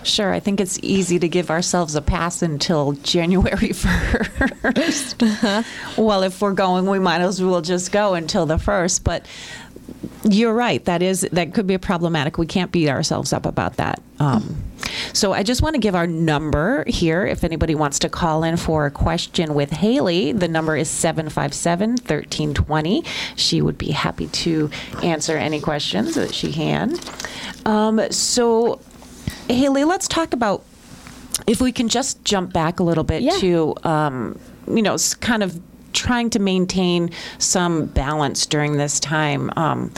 Sure, 0.04 0.34
I 0.34 0.40
think 0.40 0.60
it's 0.60 0.80
easy 0.82 1.20
to 1.20 1.28
give 1.28 1.50
ourselves 1.50 1.96
a 1.96 2.02
pass 2.02 2.42
until 2.42 2.92
January 3.04 3.70
1st. 3.70 5.24
Uh-huh. 5.24 5.64
Well, 6.02 6.24
if 6.24 6.42
we're 6.42 6.54
going, 6.54 6.86
we 6.88 7.00
might 7.00 7.22
as 7.22 7.42
well 7.42 7.62
just 7.62 7.92
go 7.92 8.14
until 8.14 8.46
the 8.46 8.58
1st. 8.58 9.04
But 9.04 9.26
you're 10.24 10.54
right. 10.54 10.84
That 10.86 11.02
is 11.02 11.22
that 11.32 11.54
could 11.54 11.68
be 11.68 11.78
problematic. 11.78 12.38
We 12.38 12.46
can't 12.46 12.72
beat 12.72 12.90
ourselves 12.90 13.34
up 13.34 13.46
about 13.46 13.78
that. 13.78 14.02
Um, 14.20 14.64
so 15.14 15.34
I 15.34 15.44
just 15.44 15.62
want 15.62 15.76
to 15.76 15.80
give 15.80 15.96
our 15.96 16.08
number 16.08 16.84
here. 16.88 17.26
If 17.26 17.44
anybody 17.44 17.76
wants 17.76 18.00
to 18.00 18.10
call 18.10 18.44
in 18.44 18.58
for 18.58 18.86
a 18.86 18.92
question 18.92 19.54
with 19.54 19.72
Haley, 19.72 20.32
the 20.32 20.48
number 20.48 20.76
is 20.76 20.90
757 20.90 21.92
1320. 21.92 23.04
She 23.36 23.62
would 23.62 23.78
be 23.78 23.92
happy 23.92 24.28
to 24.28 24.70
answer 25.02 25.38
any 25.38 25.60
questions 25.60 26.16
that 26.16 26.34
she 26.34 26.52
can. 26.52 26.98
Um, 27.66 28.02
so, 28.12 28.80
Haley, 29.54 29.84
let's 29.84 30.08
talk 30.08 30.34
about 30.34 30.64
if 31.48 31.62
we 31.62 31.72
can 31.72 31.88
just 31.88 32.24
jump 32.24 32.54
back 32.54 32.80
a 32.80 32.84
little 32.84 33.04
bit 33.04 33.22
yeah. 33.22 33.38
to, 33.40 33.76
um, 33.84 34.40
you 34.68 34.82
know, 34.82 34.98
kind 35.20 35.44
of 35.44 35.60
trying 35.94 36.30
to 36.32 36.40
maintain 36.40 37.12
some 37.38 37.86
balance 37.88 38.46
during 38.46 38.78
this 38.78 39.00
time. 39.00 39.52
Um, 39.56 39.92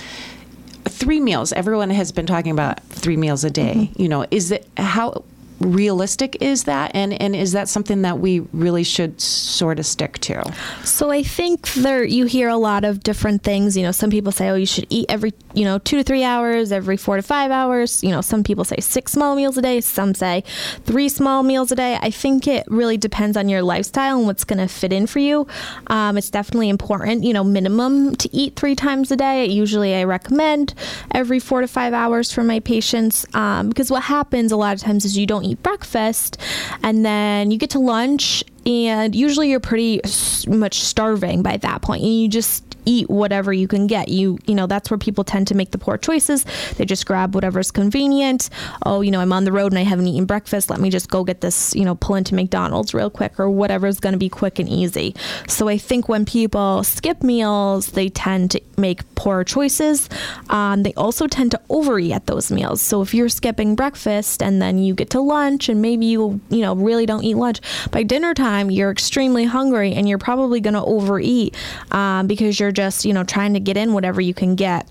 three 0.86 1.20
meals. 1.20 1.54
Everyone 1.54 1.90
has 1.90 2.12
been 2.12 2.26
talking 2.26 2.52
about 2.52 2.82
three 2.84 3.18
meals 3.18 3.44
a 3.44 3.50
day. 3.50 3.74
Mm-hmm. 3.76 4.02
You 4.02 4.10
know, 4.10 4.26
is 4.32 4.52
it 4.52 4.68
how 4.78 5.24
realistic 5.64 6.38
is 6.42 6.66
that? 6.66 6.92
And 6.94 7.14
and 7.22 7.36
is 7.36 7.52
that 7.54 7.70
something 7.70 8.02
that 8.04 8.20
we 8.20 8.42
really 8.54 8.84
should 8.84 9.20
sort 9.20 9.80
of 9.80 9.86
stick 9.86 10.20
to? 10.20 10.54
So 10.84 11.12
i 11.12 11.24
think 11.24 11.72
there 11.74 12.04
you 12.04 12.26
hear 12.26 12.50
a 12.50 12.58
lot 12.58 12.84
of 12.84 13.04
different 13.04 13.44
things. 13.44 13.78
You 13.78 13.84
know 13.84 13.92
some 13.92 14.10
people 14.10 14.32
say 14.32 14.50
oh 14.50 14.56
you 14.56 14.66
should 14.66 14.88
eat 14.90 15.06
every 15.10 15.34
you 15.54 15.66
know 15.66 15.78
two 15.80 15.98
to 15.98 16.04
three 16.04 16.24
hours 16.24 16.72
every 16.72 16.98
four 16.98 17.16
to 17.16 17.22
five 17.22 17.52
hours. 17.52 18.04
You 18.04 18.12
know 18.12 18.22
some 18.22 18.44
people 18.44 18.64
say 18.64 18.78
six 18.80 19.12
small 19.12 19.36
meals 19.36 19.58
a 19.58 19.62
day 19.62 19.82
some 19.82 20.14
say 20.14 20.44
three 20.86 21.10
small 21.10 21.44
meals 21.44 21.72
a 21.72 21.76
day. 21.76 21.98
I 22.02 22.10
think 22.10 22.48
it 22.48 22.66
really 22.68 22.98
depends 22.98 23.38
on 23.38 23.50
your 23.50 23.62
lifestyle 23.62 24.18
and 24.18 24.28
what's 24.28 24.44
going 24.44 24.60
to 24.60 24.68
fit 24.68 24.94
in 24.94 25.08
for 25.08 25.20
you. 25.20 25.48
Um, 25.88 26.18
it's 26.18 26.30
definitely 26.30 26.70
important 26.70 27.24
you 27.24 27.34
know 27.34 27.44
minimum 27.44 28.16
to 28.16 28.30
eat 28.36 28.56
three 28.56 28.76
times 28.76 29.12
a 29.12 29.16
day. 29.16 29.46
Usually 29.46 29.96
i 29.96 30.04
recommend 30.04 30.74
every 31.12 31.40
four 31.40 31.62
to 31.62 31.68
five 31.68 31.94
hours 31.94 32.32
for 32.32 32.44
my 32.44 32.60
patients. 32.60 33.26
Um, 33.34 33.70
because 33.70 33.90
what 33.92 34.04
happens 34.04 34.52
a 34.52 34.58
lot 34.58 34.76
of 34.76 34.82
times 34.82 35.06
is 35.06 35.18
you 35.18 35.26
don't 35.26 35.44
eat 35.44 35.53
eat 35.54 35.64
breakfast, 35.64 36.38
and 36.84 37.06
then 37.06 37.52
you 37.52 37.58
get 37.58 37.70
to 37.72 37.80
lunch, 37.80 38.44
and 38.66 39.16
usually 39.16 39.50
you're 39.50 39.60
pretty 39.60 40.02
much 40.48 40.82
starving 40.82 41.44
by 41.44 41.58
that 41.58 41.82
point, 41.82 42.04
and 42.04 42.22
you 42.22 42.28
just 42.28 42.64
eat 42.86 43.10
whatever 43.10 43.54
you 43.54 43.68
can 43.68 43.88
get. 43.88 44.10
You 44.10 44.38
you 44.46 44.56
know 44.56 44.68
that's 44.68 44.90
where 44.90 44.98
people 44.98 45.24
tend 45.24 45.48
to 45.48 45.56
make 45.56 45.72
the 45.72 45.78
poor 45.78 45.98
choices. 45.98 46.46
They 46.78 46.86
just 46.86 47.06
grab 47.06 47.36
whatever's 47.36 47.72
convenient. 47.72 48.50
Oh, 48.86 49.02
you 49.02 49.12
know, 49.12 49.20
I'm 49.20 49.34
on 49.34 49.44
the 49.44 49.52
road 49.52 49.72
and 49.72 49.80
I 49.80 49.84
haven't 49.84 50.08
eaten 50.08 50.26
breakfast. 50.26 50.70
Let 50.70 50.80
me 50.80 50.90
just 50.90 51.10
go 51.10 51.24
get 51.24 51.42
this, 51.42 51.76
you 51.76 51.86
know, 51.86 51.96
pull 51.96 52.16
into 52.16 52.36
McDonald's 52.36 52.94
real 52.94 53.10
quick 53.10 53.40
or 53.40 53.50
whatever's 53.50 54.00
going 54.00 54.14
to 54.14 54.20
be 54.20 54.30
quick 54.30 54.60
and 54.60 54.70
easy. 54.70 55.16
So 55.48 55.68
I 55.68 55.78
think 55.78 56.10
when 56.10 56.26
people 56.26 56.84
skip 56.84 57.24
meals, 57.24 57.88
they 57.88 58.10
tend 58.10 58.52
to 58.52 58.62
make 58.78 59.02
poor 59.16 59.44
choices. 59.44 60.10
Um, 60.50 60.84
they 60.84 60.94
also 60.94 61.28
tend 61.28 61.52
to 61.52 61.62
overeat 61.70 62.12
at 62.12 62.26
those 62.28 62.52
meals. 62.52 62.82
So 62.82 63.02
if 63.02 63.14
you're 63.14 63.30
skipping 63.30 63.76
breakfast 63.76 64.42
and 64.42 64.62
then 64.62 64.78
you 64.78 64.94
get 64.94 65.10
to 65.12 65.22
lunch 65.22 65.70
and 65.70 65.82
maybe 65.82 66.06
you 66.06 66.42
you 66.50 66.62
know 66.62 66.76
really 66.76 67.06
don't 67.06 67.24
eat 67.24 67.36
lunch 67.36 67.62
by 67.92 68.04
dinner 68.04 68.34
time, 68.34 68.53
you're 68.62 68.92
extremely 68.92 69.46
hungry 69.46 69.94
and 69.94 70.08
you're 70.08 70.18
probably 70.18 70.62
going 70.62 70.74
to 70.74 70.84
overeat 70.84 71.56
um, 71.92 72.28
because 72.28 72.60
you're 72.60 72.72
just, 72.72 73.06
you 73.06 73.14
know, 73.14 73.24
trying 73.24 73.54
to 73.54 73.60
get 73.60 73.78
in 73.78 73.94
whatever 73.94 74.22
you 74.22 74.34
can 74.34 74.56
get 74.56 74.88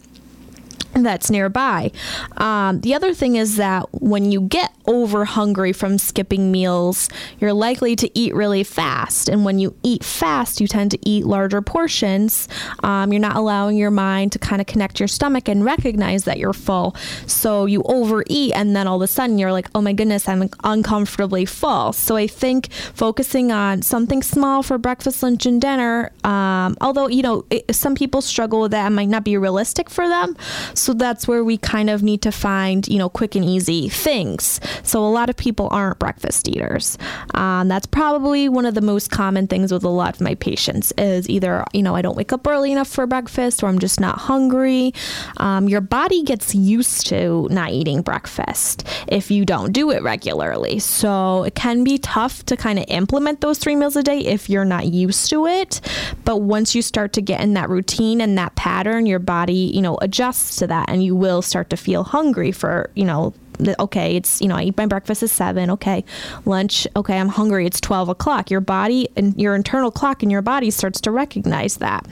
that's 0.95 1.31
nearby. 1.31 1.91
Um, 2.37 2.81
the 2.81 2.95
other 2.95 3.15
thing 3.15 3.37
is 3.37 3.57
that 3.57 3.87
when 3.93 4.31
you 4.31 4.43
get 4.43 4.73
over 4.87 5.25
hungry 5.25 5.73
from 5.73 5.97
skipping 5.97 6.51
meals, 6.51 7.09
you're 7.39 7.53
likely 7.53 7.95
to 7.97 8.19
eat 8.19 8.35
really 8.35 8.65
fast. 8.65 9.29
And 9.29 9.45
when 9.45 9.59
you 9.59 9.75
eat 9.83 10.05
fast, 10.05 10.61
you 10.61 10.67
tend 10.67 10.91
to 10.91 10.99
eat 11.09 11.25
larger 11.25 11.63
portions. 11.63 12.49
Um, 12.83 13.13
you're 13.13 13.21
not 13.21 13.37
allowing 13.37 13.77
your 13.77 13.91
mind 13.91 14.33
to 14.33 14.39
kind 14.39 14.61
of 14.61 14.67
connect 14.67 14.99
your 14.99 15.07
stomach 15.07 15.49
and 15.49 15.65
recognize 15.65 16.25
that 16.25 16.39
you're 16.39 16.53
full. 16.53 16.97
So 17.27 17.67
you 17.67 17.83
overeat, 17.85 18.53
and 18.55 18.75
then 18.75 18.87
all 18.89 18.97
of 18.97 19.03
a 19.03 19.07
sudden 19.07 19.39
you're 19.39 19.53
like, 19.53 19.69
oh 19.75 19.81
my 19.81 19.93
goodness, 19.93 20.29
I'm 20.29 20.51
uncomfortably 20.65 21.45
full. 21.45 21.93
So 21.93 22.17
I 22.17 22.27
think 22.27 22.73
focusing 22.73 23.53
on 23.53 23.83
something 23.83 24.23
small 24.23 24.63
for 24.63 24.79
breakfast, 24.79 25.23
lunch, 25.23 25.47
and 25.47 25.61
dinner, 25.61 26.11
um, 26.25 26.77
although, 26.81 27.07
you 27.07 27.23
know, 27.23 27.45
it, 27.51 27.73
some 27.75 27.95
people 27.95 28.21
struggle 28.21 28.63
with 28.63 28.73
that, 28.73 28.89
it 28.89 28.91
might 28.91 29.09
not 29.09 29.23
be 29.23 29.37
realistic 29.37 29.89
for 29.89 30.09
them. 30.09 30.37
So 30.75 30.82
that's 30.91 31.29
where 31.29 31.45
we 31.45 31.57
kind 31.57 31.89
of 31.89 32.03
need 32.03 32.23
to 32.23 32.33
find, 32.33 32.89
you 32.89 32.99
know, 32.99 33.09
quick 33.09 33.37
and 33.37 33.45
easy 33.45 33.89
things. 33.89 34.61
So 34.83 35.05
a 35.05 35.09
lot 35.09 35.31
of 35.31 35.37
people 35.37 35.69
aren't 35.71 36.01
breakfast 36.01 36.49
eaters. 36.49 36.99
Um, 37.35 37.69
that's 37.69 37.87
probably 37.87 38.49
one 38.49 38.67
of 38.67 38.75
the 38.75 38.81
most 38.81 39.11
common 39.11 39.47
things 39.47 39.71
with 39.73 39.85
a 39.85 39.89
lot 39.89 40.15
of 40.15 40.21
my 40.21 40.35
patients 40.35 40.93
is 40.99 41.29
either, 41.31 41.65
you 41.73 41.83
know, 41.83 41.95
I 41.95 42.03
don't 42.03 42.17
wake 42.17 42.33
up 42.33 42.47
early 42.47 42.73
enough 42.73 42.89
for 42.89 43.07
breakfast 43.07 43.63
or 43.63 43.69
I'm 43.69 43.79
just 43.79 44.01
not 44.01 44.19
hungry. 44.19 44.93
Um, 45.37 45.69
your 45.69 45.81
body 45.81 46.25
gets 46.25 46.55
used 46.55 47.07
to 47.09 47.47
not 47.51 47.71
eating 47.71 48.03
breakfast 48.03 48.85
if 49.07 49.31
you 49.31 49.45
don't 49.45 49.73
do 49.73 49.91
it 49.91 50.03
regularly. 50.03 50.79
So 50.79 51.45
it 51.45 51.55
can 51.55 51.85
be 51.85 51.99
tough 51.99 52.45
to 52.47 52.57
kind 52.57 52.79
of 52.79 52.87
implement 52.89 53.41
those 53.41 53.59
three 53.59 53.77
meals 53.77 53.95
a 53.95 54.03
day 54.03 54.19
if 54.21 54.51
you're 54.51 54.65
not 54.65 54.87
used 54.87 55.31
to 55.31 55.47
it. 55.47 55.81
But 56.25 56.39
once 56.39 56.75
you 56.75 56.83
start 56.83 57.13
to 57.13 57.23
get 57.23 57.41
in 57.41 57.55
that 57.55 57.69
routine 57.69 58.21
and 58.21 58.37
that 58.39 58.57
pattern, 58.57 59.07
your 59.07 59.19
body, 59.19 59.71
you 59.75 59.83
know, 59.83 59.99
adjusts 60.01 60.57
to 60.57 60.67
that 60.67 60.72
and 60.89 61.03
you 61.05 61.15
will 61.15 61.43
start 61.43 61.71
to 61.71 61.77
feel 61.77 62.05
hungry 62.05 62.53
for, 62.53 62.91
you 62.95 63.05
know, 63.05 63.35
okay, 63.79 64.17
it's, 64.17 64.41
you 64.41 64.49
know, 64.49 64.57
I 64.57 64.65
eat 64.65 64.77
my 64.77 64.87
breakfast 64.87 65.23
at 65.23 65.31
seven. 65.31 65.71
Okay. 65.71 66.05
Lunch. 66.45 66.87
Okay. 66.97 67.19
I'm 67.19 67.29
hungry. 67.29 67.67
It's 67.67 67.81
12 67.81 68.09
o'clock. 68.09 68.51
Your 68.51 68.61
body 68.61 69.09
and 69.17 69.39
your 69.41 69.55
internal 69.55 69.91
clock 69.91 70.23
in 70.23 70.31
your 70.31 70.43
body 70.43 70.71
starts 70.71 71.01
to 71.03 71.11
recognize 71.11 71.77
that. 71.79 72.07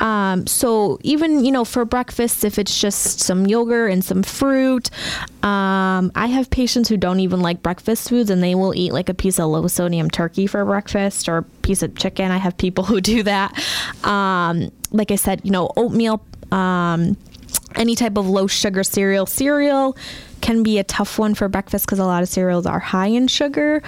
Um, 0.00 0.46
so 0.46 0.98
even, 1.02 1.44
you 1.44 1.52
know, 1.52 1.64
for 1.64 1.84
breakfast, 1.84 2.44
if 2.44 2.58
it's 2.58 2.80
just 2.80 3.20
some 3.20 3.46
yogurt 3.46 3.92
and 3.92 4.04
some 4.04 4.22
fruit, 4.22 4.90
um, 5.42 6.12
I 6.14 6.26
have 6.26 6.50
patients 6.50 6.88
who 6.88 6.96
don't 6.96 7.20
even 7.20 7.40
like 7.40 7.62
breakfast 7.62 8.08
foods 8.08 8.30
and 8.30 8.42
they 8.42 8.54
will 8.54 8.74
eat 8.74 8.92
like 8.92 9.08
a 9.08 9.14
piece 9.14 9.38
of 9.38 9.48
low 9.48 9.66
sodium 9.68 10.10
turkey 10.10 10.46
for 10.46 10.64
breakfast 10.64 11.28
or 11.28 11.38
a 11.38 11.42
piece 11.42 11.82
of 11.82 11.96
chicken. 11.96 12.30
I 12.30 12.38
have 12.38 12.56
people 12.56 12.84
who 12.90 13.00
do 13.00 13.22
that. 13.22 13.58
Um, 14.04 14.70
like 14.90 15.10
I 15.10 15.16
said, 15.16 15.40
you 15.44 15.50
know, 15.50 15.70
oatmeal, 15.76 16.24
um, 16.52 17.16
any 17.74 17.94
type 17.94 18.16
of 18.16 18.28
low 18.28 18.46
sugar 18.46 18.84
cereal. 18.84 19.26
Cereal 19.26 19.96
can 20.40 20.62
be 20.62 20.78
a 20.78 20.84
tough 20.84 21.18
one 21.18 21.34
for 21.34 21.48
breakfast 21.48 21.86
because 21.86 21.98
a 21.98 22.04
lot 22.04 22.22
of 22.22 22.28
cereals 22.28 22.66
are 22.66 22.78
high 22.78 23.08
in 23.08 23.28
sugar. 23.28 23.82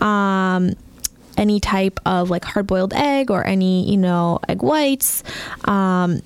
Um, 0.00 0.74
any 1.36 1.60
type 1.60 2.00
of 2.04 2.30
like 2.30 2.44
hard 2.44 2.66
boiled 2.66 2.92
egg 2.92 3.30
or 3.30 3.46
any, 3.46 3.90
you 3.90 3.96
know, 3.96 4.40
egg 4.48 4.62
whites. 4.62 5.22
Um, 5.64 6.20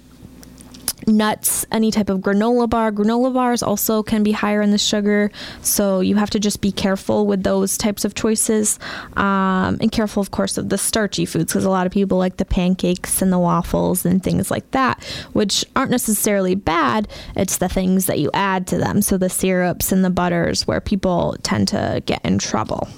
nuts, 1.07 1.67
any 1.71 1.91
type 1.91 2.09
of 2.09 2.21
granola 2.21 2.69
bar. 2.69 2.93
Granola 2.93 3.33
bars 3.33 3.63
also 3.63 4.03
can 4.03 4.23
be 4.23 4.33
higher 4.33 4.63
in 4.63 4.71
the 4.71 4.79
sugar, 4.79 5.31
so 5.63 6.01
you 6.01 6.17
have 6.17 6.31
to 6.31 6.41
just 6.41 6.61
be 6.61 6.73
careful 6.73 7.27
with 7.27 7.43
those 7.43 7.77
types 7.77 8.05
of 8.05 8.15
choices. 8.15 8.79
Um, 9.17 9.79
and 9.81 9.91
careful, 9.91 10.21
of 10.21 10.31
course, 10.31 10.59
of 10.59 10.69
the 10.69 10.79
starchy 10.79 11.25
foods 11.25 11.53
because 11.53 11.65
a 11.65 11.71
lot 11.71 11.87
of 11.87 11.93
people 11.93 12.19
like 12.19 12.37
the 12.37 12.45
pancakes 12.45 13.23
and 13.23 13.33
the 13.33 13.39
waffles 13.39 14.05
and 14.05 14.23
things 14.23 14.51
like 14.51 14.71
that, 14.73 15.03
which 15.33 15.65
aren't 15.77 15.91
necessarily 15.91 16.55
bad. 16.55 17.09
It's 17.37 17.59
the 17.59 17.69
things 17.69 18.07
that 18.07 18.19
you 18.19 18.31
add 18.35 18.67
to 18.69 18.79
them. 18.79 19.03
So 19.03 19.19
the 19.19 19.31
syrups 19.31 19.93
and 19.93 20.05
the 20.05 20.11
butters 20.11 20.67
where 20.67 20.81
people 20.81 21.37
tend 21.43 21.69
to 21.69 22.03
get 22.07 22.25
in 22.25 22.39
trouble. 22.39 22.89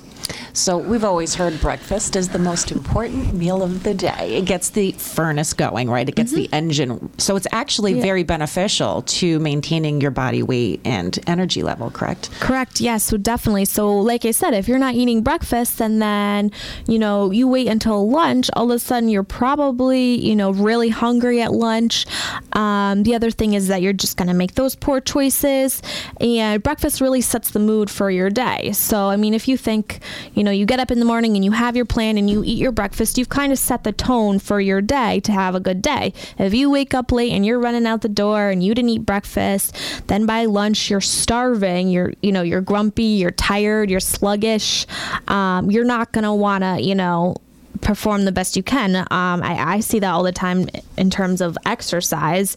So 0.57 0.79
we've 0.79 1.05
always 1.05 1.35
heard 1.35 1.61
breakfast 1.61 2.17
is 2.17 2.31
the 2.31 2.39
most 2.39 2.73
important 2.73 3.35
meal 3.35 3.63
of 3.63 3.83
the 3.83 3.93
day. 3.93 4.39
It 4.39 4.47
gets 4.47 4.71
the 4.71 4.93
furnace 4.93 5.53
going, 5.53 5.91
right? 5.91 6.09
It 6.09 6.15
gets 6.15 6.33
mm-hmm. 6.33 6.45
the 6.45 6.53
engine. 6.55 7.11
So 7.19 7.37
it's 7.37 7.47
actually 7.53 7.93
yeah. 7.93 8.03
very 8.03 8.23
beneficial 8.23 9.03
to 9.03 9.39
maintaining 9.39 10.01
your 10.01 10.11
body 10.11 10.43
weight 10.43 10.81
and 10.83 11.19
energy 11.27 11.63
level, 11.63 11.91
correct? 11.91 12.31
Correct. 12.41 12.81
Yes. 12.81 13.05
So 13.05 13.19
definitely. 13.19 13.67
So 13.67 13.99
like 13.99 14.25
I 14.25 14.31
said, 14.31 14.55
if 14.55 14.67
you're 14.67 14.79
not 14.79 14.95
eating 14.95 15.23
breakfast 15.23 15.79
and 15.79 16.01
then, 16.01 16.51
you 16.89 16.99
know, 16.99 17.31
you 17.31 17.47
wait 17.47 17.69
until 17.69 18.09
lunch, 18.09 18.49
all 18.55 18.71
of 18.71 18.77
a 18.77 18.79
sudden 18.79 19.11
you're 19.11 19.25
probably, 19.25 20.15
you 20.15 20.35
know, 20.35 20.53
really 20.53 20.89
hungry 20.89 21.43
at 21.43 21.53
lunch. 21.53 22.07
Um, 22.55 23.03
the 23.03 23.15
other 23.15 23.31
thing 23.31 23.53
is 23.53 23.69
that 23.69 23.83
you're 23.83 23.93
just 23.93 24.17
going 24.17 24.29
to 24.29 24.35
make 24.35 24.55
those 24.55 24.75
poor 24.75 25.03
choices 25.03 25.83
and 26.19 26.63
breakfast 26.63 27.03
really 27.03 27.21
sets 27.21 27.51
the 27.51 27.59
mood 27.59 27.91
for 27.91 28.11
your 28.11 28.31
day. 28.31 28.73
So, 28.73 29.09
I 29.09 29.17
mean, 29.17 29.35
if 29.35 29.49
you 29.49 29.59
think, 29.59 30.01
you 30.33 30.46
know, 30.47 30.51
you 30.51 30.65
get 30.65 30.81
up 30.81 30.91
in 30.91 30.99
the 30.99 31.05
morning 31.05 31.37
and 31.37 31.45
you 31.45 31.51
have 31.51 31.77
your 31.77 31.85
plan 31.85 32.17
and 32.17 32.31
you 32.31 32.43
eat 32.43 32.59
your 32.59 32.73
breakfast, 32.73 33.19
you've 33.19 33.29
kind 33.29 33.53
of 33.53 33.59
set 33.59 33.85
the 33.85 33.93
tone 33.93 34.39
for 34.39 34.61
your 34.61 34.81
day 34.81 35.21
to 35.21 35.33
have 35.33 35.55
a 35.55 35.61
good 35.61 35.83
day. 35.83 36.15
If 36.39 36.55
you 36.55 36.71
wake 36.71 36.95
up 36.95 37.13
late 37.13 37.33
and 37.33 37.45
you're 37.45 37.59
running 37.59 37.87
out 37.87 38.01
the 38.01 38.09
door 38.09 38.49
and 38.49 38.65
you 38.65 38.75
didn't 38.75 38.89
eat 38.89 39.05
breakfast, 39.05 39.77
then 40.07 40.25
by 40.25 40.47
lunch 40.47 40.89
you're 40.89 41.03
starving, 41.03 41.89
you're, 41.89 42.15
you 42.23 42.33
know, 42.33 42.43
you're 42.43 42.63
grumpy, 42.63 43.03
you're 43.03 43.31
tired, 43.31 43.91
you're 43.91 44.01
sluggish, 44.01 44.87
um, 45.29 45.71
you're 45.71 45.85
not 45.85 46.13
going 46.13 46.25
to 46.25 46.33
want 46.33 46.65
to, 46.65 46.81
you 46.81 46.95
know, 46.95 47.37
perform 47.81 48.25
the 48.25 48.33
best 48.33 48.57
you 48.57 48.63
can. 48.63 48.97
Um, 48.97 49.43
I, 49.43 49.75
I, 49.75 49.81
see 49.81 49.99
that 49.99 50.11
all 50.11 50.23
the 50.23 50.33
time 50.33 50.69
in 50.97 51.11
terms 51.11 51.41
of 51.41 51.57
exercise. 51.67 52.57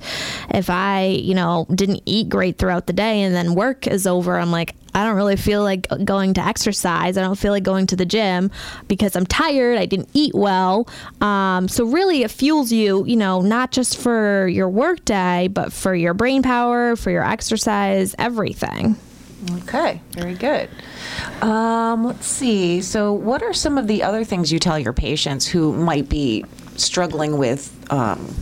If 0.50 0.70
I, 0.70 1.06
you 1.06 1.36
know, 1.36 1.66
didn't 1.74 2.02
eat 2.06 2.30
great 2.30 2.58
throughout 2.58 2.88
the 2.88 2.94
day 2.94 3.22
and 3.22 3.36
then 3.36 3.56
work 3.56 3.88
is 3.88 4.08
over, 4.08 4.38
I'm 4.38 4.52
like, 4.52 4.76
I 4.94 5.04
don't 5.04 5.16
really 5.16 5.36
feel 5.36 5.64
like 5.64 5.88
going 6.04 6.34
to 6.36 6.46
exercise. 6.46 7.18
I 7.18 7.22
don't 7.22 7.38
feel 7.38 7.52
like 7.52 7.64
going 7.64 7.88
to 7.88 7.96
the 7.96 8.06
gym 8.06 8.52
because 8.88 9.16
I'm 9.16 9.26
tired. 9.26 9.78
I 9.78 9.86
didn't 9.86 10.10
eat 10.14 10.34
well. 10.34 10.88
Um, 11.22 11.68
so 11.68 11.86
really, 11.86 12.24
it 12.24 12.32
fuels 12.32 12.72
you, 12.72 13.06
you 13.06 13.16
know, 13.16 13.42
not 13.42 13.72
just 13.72 13.98
for 13.98 14.48
your 14.48 14.70
work 14.70 15.06
day, 15.06 15.48
but 15.48 15.72
for 15.72 15.94
your 15.94 16.14
brain 16.14 16.42
power, 16.42 16.96
for 16.96 17.12
your 17.12 17.24
exercise, 17.24 18.16
everything. 18.18 18.96
Okay, 19.52 20.02
very 20.12 20.34
good. 20.34 20.70
Um, 21.42 22.04
let's 22.04 22.28
see. 22.28 22.82
So, 22.82 23.14
what 23.14 23.42
are 23.42 23.54
some 23.54 23.78
of 23.78 23.88
the 23.88 24.04
other 24.04 24.24
things 24.24 24.52
you 24.52 24.60
tell 24.60 24.78
your 24.78 24.94
patients 24.94 25.48
who 25.48 25.72
might 25.74 26.10
be 26.10 26.46
struggling 26.76 27.38
with 27.38 27.74
um, 27.92 28.36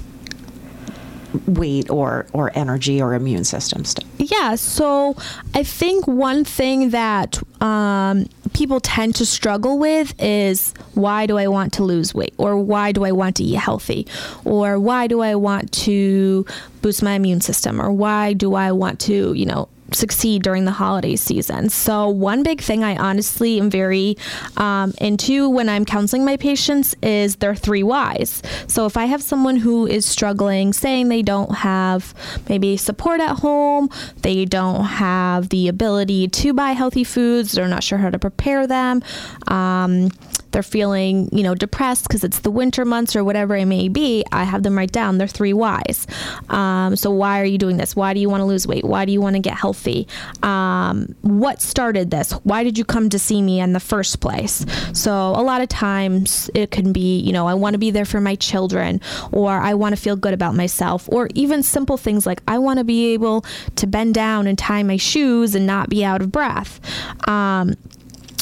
weight 1.46 1.89
or 1.92 2.25
or 2.34 2.51
energy 2.56 3.00
or 3.00 3.13
immune 3.13 3.44
system 3.44 3.86
stuff? 3.86 4.10
Yeah. 4.18 4.56
So, 4.56 5.16
I 5.54 5.62
think 5.62 6.08
one 6.08 6.44
thing 6.44 6.89
that 6.89 7.39
um, 7.62 8.27
people 8.54 8.80
tend 8.80 9.13
to 9.16 9.25
struggle 9.25 9.77
with 9.77 10.16
is 10.20 10.74
why 10.96 11.27
do 11.27 11.38
I 11.38 11.48
want 11.48 11.74
to 11.74 11.84
lose 11.84 12.16
weight, 12.16 12.34
or 12.39 12.58
why 12.58 12.92
do 12.92 13.06
I 13.06 13.12
want 13.12 13.36
to 13.36 13.44
eat 13.44 13.58
healthy, 13.58 14.08
or 14.46 14.80
why 14.80 15.06
do 15.06 15.22
I 15.22 15.36
want 15.36 15.72
to 15.74 16.44
boost 16.82 17.04
my 17.04 17.13
immune 17.13 17.42
system, 17.42 17.80
or 17.80 17.92
why 17.92 18.34
do 18.34 18.56
I 18.56 18.72
want 18.72 19.00
to, 19.01 19.34
you 19.34 19.46
know, 19.46 19.70
succeed 19.94 20.44
during 20.44 20.65
the 20.65 20.72
holiday 20.72 21.15
season. 21.15 21.70
So, 21.70 22.10
one 22.10 22.44
big 22.44 22.62
thing 22.62 22.84
I 22.84 22.96
honestly 22.96 23.60
am 23.60 23.70
very 23.70 24.17
um, 24.58 24.94
into 25.00 25.50
when 25.50 25.70
I'm 25.70 25.86
counseling 25.86 26.25
my 26.25 26.38
patients 26.38 26.96
is 27.01 27.38
their 27.38 27.56
three 27.56 27.84
whys. 27.84 28.41
So, 28.67 28.86
if 28.86 28.98
I 28.98 29.06
have 29.06 29.22
someone 29.22 29.58
who 29.58 29.88
is 29.88 30.06
struggling, 30.06 30.74
saying 30.74 31.10
they 31.10 31.22
don't 31.22 31.56
have 31.56 32.13
maybe 32.50 32.77
support 32.77 33.22
at 33.22 33.39
home, 33.39 33.89
they 34.22 34.46
don't 34.46 34.84
have 34.84 35.50
the 35.50 35.67
ability 35.67 36.27
to 36.27 36.53
buy 36.53 36.72
healthy 36.72 37.03
foods, 37.03 37.53
they're 37.53 37.67
not 37.67 37.84
sure 37.84 37.98
how 37.98 38.10
to 38.10 38.20
prepare 38.20 38.67
them, 38.67 39.03
um, 39.48 40.10
they're 40.51 40.63
feeling, 40.63 41.30
you 41.32 41.44
know, 41.44 41.56
depressed 41.56 42.08
because 42.08 42.24
it's 42.24 42.39
the 42.39 42.51
winter 42.51 42.86
months 42.86 43.16
or 43.16 43.24
whatever 43.24 43.56
it 43.56 43.66
may 43.66 43.88
be, 43.88 44.24
I 44.32 44.44
have 44.44 44.63
them 44.63 44.77
write 44.77 44.92
down 44.92 45.18
their 45.18 45.27
three 45.27 45.54
whys. 45.54 46.08
Um, 46.50 46.96
so, 46.96 47.12
why 47.12 47.42
are 47.42 47.46
you 47.46 47.58
doing 47.58 47.77
this? 47.77 47.96
Why 47.96 48.13
do 48.13 48.20
you 48.20 48.30
want 48.30 48.42
to 48.42 48.46
lose 48.46 48.68
weight? 48.68 48.86
Why 48.86 49.06
do 49.06 49.12
you 49.12 49.22
want 49.22 49.36
to 49.36 49.42
get 49.42 49.56
healthy? 49.56 50.08
Um, 50.44 51.16
what 51.22 51.62
started 51.62 52.12
this? 52.12 52.32
Why 52.44 52.63
did 52.63 52.77
you 52.77 52.86
come 52.86 53.10
to 53.10 53.20
see 53.20 53.42
me 53.42 53.60
in 53.60 53.74
the 53.74 53.80
first 53.80 54.20
place? 54.20 54.66
So, 54.94 55.12
a 55.12 55.44
lot 55.44 55.62
of 55.62 55.70
times 55.70 56.50
it 56.54 56.72
can 56.72 56.94
be, 56.94 57.20
you 57.20 57.34
know, 57.34 57.48
I 57.48 57.54
want 57.54 57.74
to 57.74 57.80
be 57.80 57.92
there 57.92 58.06
for 58.06 58.22
my 58.22 58.36
children, 58.36 59.01
or 59.32 59.51
I 59.51 59.74
want 59.74 59.96
to 59.96 60.01
feel 60.01 60.16
good 60.16 60.34
about 60.34 60.56
myself, 60.56 61.08
or 61.12 61.30
even 61.34 61.63
simple 61.63 61.98
things 61.98 62.25
like 62.25 62.42
I 62.48 62.58
want 62.60 62.80
to 62.80 62.84
be 62.84 63.13
able 63.13 63.46
to 63.75 63.88
bend 63.88 64.13
down 64.13 64.48
and 64.48 64.58
tie 64.58 64.84
my 64.84 64.98
shoes 64.98 65.56
and 65.56 65.66
not 65.66 65.89
be 65.89 66.04
out 66.04 66.22
of 66.22 66.32
breath. 66.32 66.80
Um, 67.27 67.75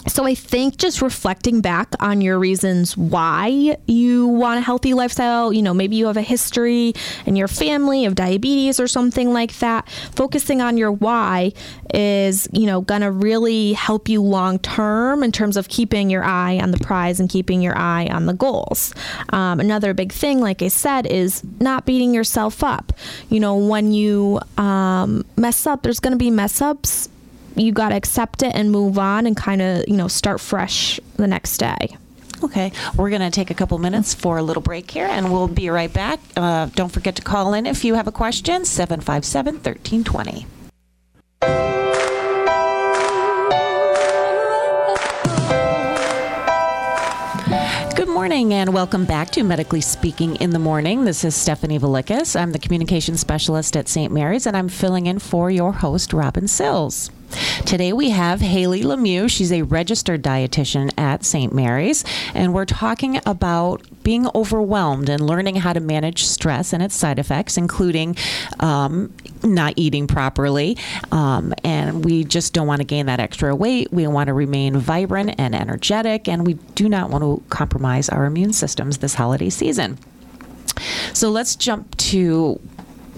so 0.08 0.26
I 0.26 0.36
think 0.36 0.78
just 0.78 1.02
reflecting 1.02 1.62
back 1.62 1.94
on 2.00 2.22
your 2.22 2.38
reasons 2.38 2.96
why 2.96 3.78
you 3.88 4.28
want 4.28 4.60
a 4.60 4.62
healthy 4.62 4.94
lifestyle, 4.94 5.52
you 5.52 5.62
know, 5.62 5.74
maybe 5.74 5.96
you 5.96 6.08
have 6.08 6.18
a 6.18 6.22
history 6.22 6.94
in 7.26 7.36
your 7.36 7.48
family 7.48 8.06
of 8.06 8.16
diabetes 8.16 8.80
or 8.80 8.88
something 8.88 9.34
like 9.34 9.58
that, 9.60 9.90
focusing 10.14 10.62
on 10.62 10.78
your 10.78 10.92
why 10.92 11.54
is, 11.94 12.48
you 12.52 12.66
know, 12.66 12.82
going 12.82 13.02
to 13.02 13.12
really 13.12 13.74
help 13.74 14.08
you 14.08 14.22
long 14.22 14.60
term 14.60 15.24
in 15.24 15.32
terms 15.32 15.58
of 15.58 15.70
keeping 15.70 16.10
your 16.10 16.24
eye 16.24 16.60
on 16.60 16.72
the 16.72 16.80
prize 16.80 17.20
and 17.20 17.30
keeping 17.30 17.62
your 17.62 17.78
eye 17.78 18.08
on 18.08 18.26
the 18.26 18.34
goals. 18.34 18.94
Um, 19.30 19.60
another 19.60 19.94
big 19.94 20.12
thing, 20.12 20.40
like 20.40 20.62
I 20.62 20.68
said, 20.68 21.08
is 21.08 21.44
not 21.60 21.86
beating 21.86 22.14
yourself 22.14 22.64
up. 22.64 22.94
You 23.30 23.40
know, 23.40 23.58
when 23.58 23.92
you 23.92 24.40
um, 24.58 25.26
mess 25.36 25.66
up, 25.66 25.84
there's 25.84 26.00
going 26.00 26.14
to 26.14 26.18
be 26.18 26.30
mess 26.30 26.62
ups 26.62 27.10
you 27.56 27.72
got 27.72 27.90
to 27.90 27.96
accept 27.96 28.44
it 28.44 28.56
and 28.56 28.72
move 28.72 28.98
on 28.98 29.26
and 29.26 29.36
kind 29.36 29.62
of, 29.62 29.86
you 29.88 29.96
know, 29.96 30.08
start 30.08 30.40
fresh 30.40 31.00
the 31.16 31.28
next 31.28 31.58
day. 31.58 31.98
Okay, 32.44 32.72
we're 32.96 33.10
going 33.10 33.22
to 33.22 33.32
take 33.32 33.50
a 33.50 33.54
couple 33.54 33.78
minutes 33.78 34.14
for 34.14 34.38
a 34.38 34.44
little 34.44 34.62
break 34.62 34.92
here, 34.92 35.08
and 35.08 35.32
we'll 35.32 35.48
be 35.48 35.70
right 35.70 35.92
back. 35.92 36.20
Uh, 36.36 36.68
don't 36.76 36.92
forget 36.92 37.16
to 37.16 37.22
call 37.22 37.54
in 37.54 37.66
if 37.66 37.86
you 37.86 37.96
have 37.96 38.08
a 38.08 38.12
question, 38.12 38.66
757 38.66 39.56
1320. 39.56 40.46
morning 48.26 48.54
and 48.54 48.74
welcome 48.74 49.06
back 49.06 49.30
to 49.30 49.44
Medically 49.44 49.82
Speaking 49.82 50.36
in 50.38 50.50
the 50.50 50.58
Morning. 50.58 51.06
This 51.06 51.24
is 51.24 51.36
Stephanie 51.36 51.78
Valikis. 51.78 52.36
I'm 52.36 52.54
the 52.54 52.60
communication 52.60 53.18
specialist 53.18 53.78
at 53.78 53.88
St. 53.88 54.12
Mary's 54.12 54.48
and 54.48 54.58
I'm 54.58 54.68
filling 54.68 55.06
in 55.06 55.20
for 55.20 55.52
your 55.52 55.74
host, 55.74 56.12
Robin 56.12 56.48
Sills. 56.48 57.12
Today 57.66 57.94
we 57.94 58.12
have 58.12 58.42
Haley 58.42 58.84
Lemieux. 58.84 59.30
She's 59.30 59.52
a 59.52 59.64
registered 59.64 60.22
dietitian 60.22 60.92
at 60.98 61.26
St. 61.26 61.54
Mary's, 61.54 62.04
and 62.34 62.54
we're 62.54 62.66
talking 62.66 63.20
about 63.26 63.82
being 64.04 64.28
overwhelmed 64.36 65.10
and 65.10 65.26
learning 65.26 65.56
how 65.56 65.74
to 65.74 65.80
manage 65.80 66.26
stress 66.26 66.74
and 66.74 66.84
its 66.84 66.96
side 66.96 67.18
effects, 67.18 67.58
including 67.58 68.16
um, 68.60 69.12
not 69.44 69.74
eating 69.76 70.06
properly. 70.08 70.78
Um, 71.12 71.54
and 71.64 72.06
we 72.06 72.24
just 72.24 72.54
don't 72.54 72.68
want 72.68 72.82
to 72.82 72.86
gain 72.86 73.08
that 73.08 73.20
extra 73.20 73.56
weight. 73.56 73.92
We 73.92 74.06
want 74.08 74.28
to 74.28 74.34
remain 74.34 74.78
vibrant 74.78 75.36
and 75.40 75.56
energetic, 75.56 76.28
and 76.28 76.46
we 76.46 76.54
do 76.76 76.88
not 76.88 77.10
want 77.10 77.24
to 77.24 77.44
compromise 77.50 78.10
our 78.10 78.26
immune 78.26 78.54
systems 78.54 79.00
this 79.00 79.16
holiday 79.16 79.50
season. 79.50 79.98
So 81.14 81.30
let's 81.30 81.56
jump 81.56 81.96
to 81.98 82.60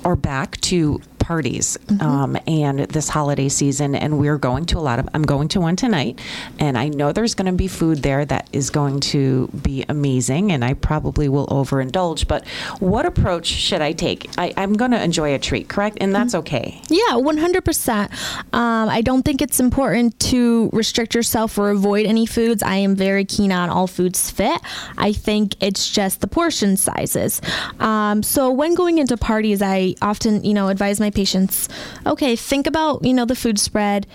or 0.03 0.15
back 0.15 0.61
to 0.61 1.01
parties 1.27 1.77
mm-hmm. 1.87 2.01
um, 2.01 2.37
and 2.47 2.79
this 2.79 3.09
holiday 3.09 3.49
season, 3.49 3.95
and 3.95 4.17
we're 4.17 4.37
going 4.37 4.65
to 4.65 4.77
a 4.77 4.79
lot 4.79 4.97
of. 4.97 5.09
I'm 5.13 5.23
going 5.23 5.49
to 5.49 5.59
one 5.59 5.75
tonight, 5.75 6.19
and 6.57 6.77
I 6.77 6.87
know 6.87 7.11
there's 7.11 7.35
going 7.35 7.47
to 7.47 7.57
be 7.57 7.67
food 7.67 7.97
there 7.97 8.23
that 8.25 8.47
is 8.53 8.69
going 8.69 9.01
to 9.11 9.49
be 9.49 9.83
amazing, 9.89 10.53
and 10.53 10.63
I 10.63 10.73
probably 10.73 11.27
will 11.27 11.47
overindulge. 11.47 12.29
But 12.29 12.47
what 12.79 13.05
approach 13.05 13.45
should 13.45 13.81
I 13.81 13.91
take? 13.91 14.29
I, 14.37 14.53
am 14.55 14.73
going 14.73 14.91
to 14.91 15.03
enjoy 15.03 15.35
a 15.35 15.39
treat, 15.39 15.67
correct? 15.67 15.97
And 15.99 16.15
that's 16.15 16.33
mm-hmm. 16.33 16.55
okay. 16.55 16.81
Yeah, 16.87 17.15
100%. 17.15 18.53
Um, 18.53 18.89
I 18.89 19.01
don't 19.01 19.23
think 19.23 19.41
it's 19.41 19.59
important 19.59 20.17
to 20.31 20.69
restrict 20.71 21.13
yourself 21.13 21.57
or 21.57 21.71
avoid 21.71 22.05
any 22.05 22.25
foods. 22.25 22.63
I 22.63 22.77
am 22.77 22.95
very 22.95 23.25
keen 23.25 23.51
on 23.51 23.69
all 23.69 23.87
foods 23.87 24.31
fit. 24.31 24.61
I 24.97 25.11
think 25.11 25.55
it's 25.59 25.91
just 25.91 26.21
the 26.21 26.27
portion 26.27 26.77
sizes. 26.77 27.41
Um, 27.81 28.23
so 28.23 28.49
when 28.51 28.75
going 28.75 28.97
into 28.99 29.17
parties, 29.17 29.61
I 29.61 29.95
often, 30.01 30.45
you 30.45 30.53
know, 30.53 30.69
advise 30.69 31.01
my 31.01 31.11
patients, 31.17 31.67
okay, 32.05 32.35
think 32.35 32.67
about, 32.67 33.03
you 33.03 33.11
know, 33.11 33.25
the 33.25 33.35
food 33.35 33.57
spread 33.57 34.05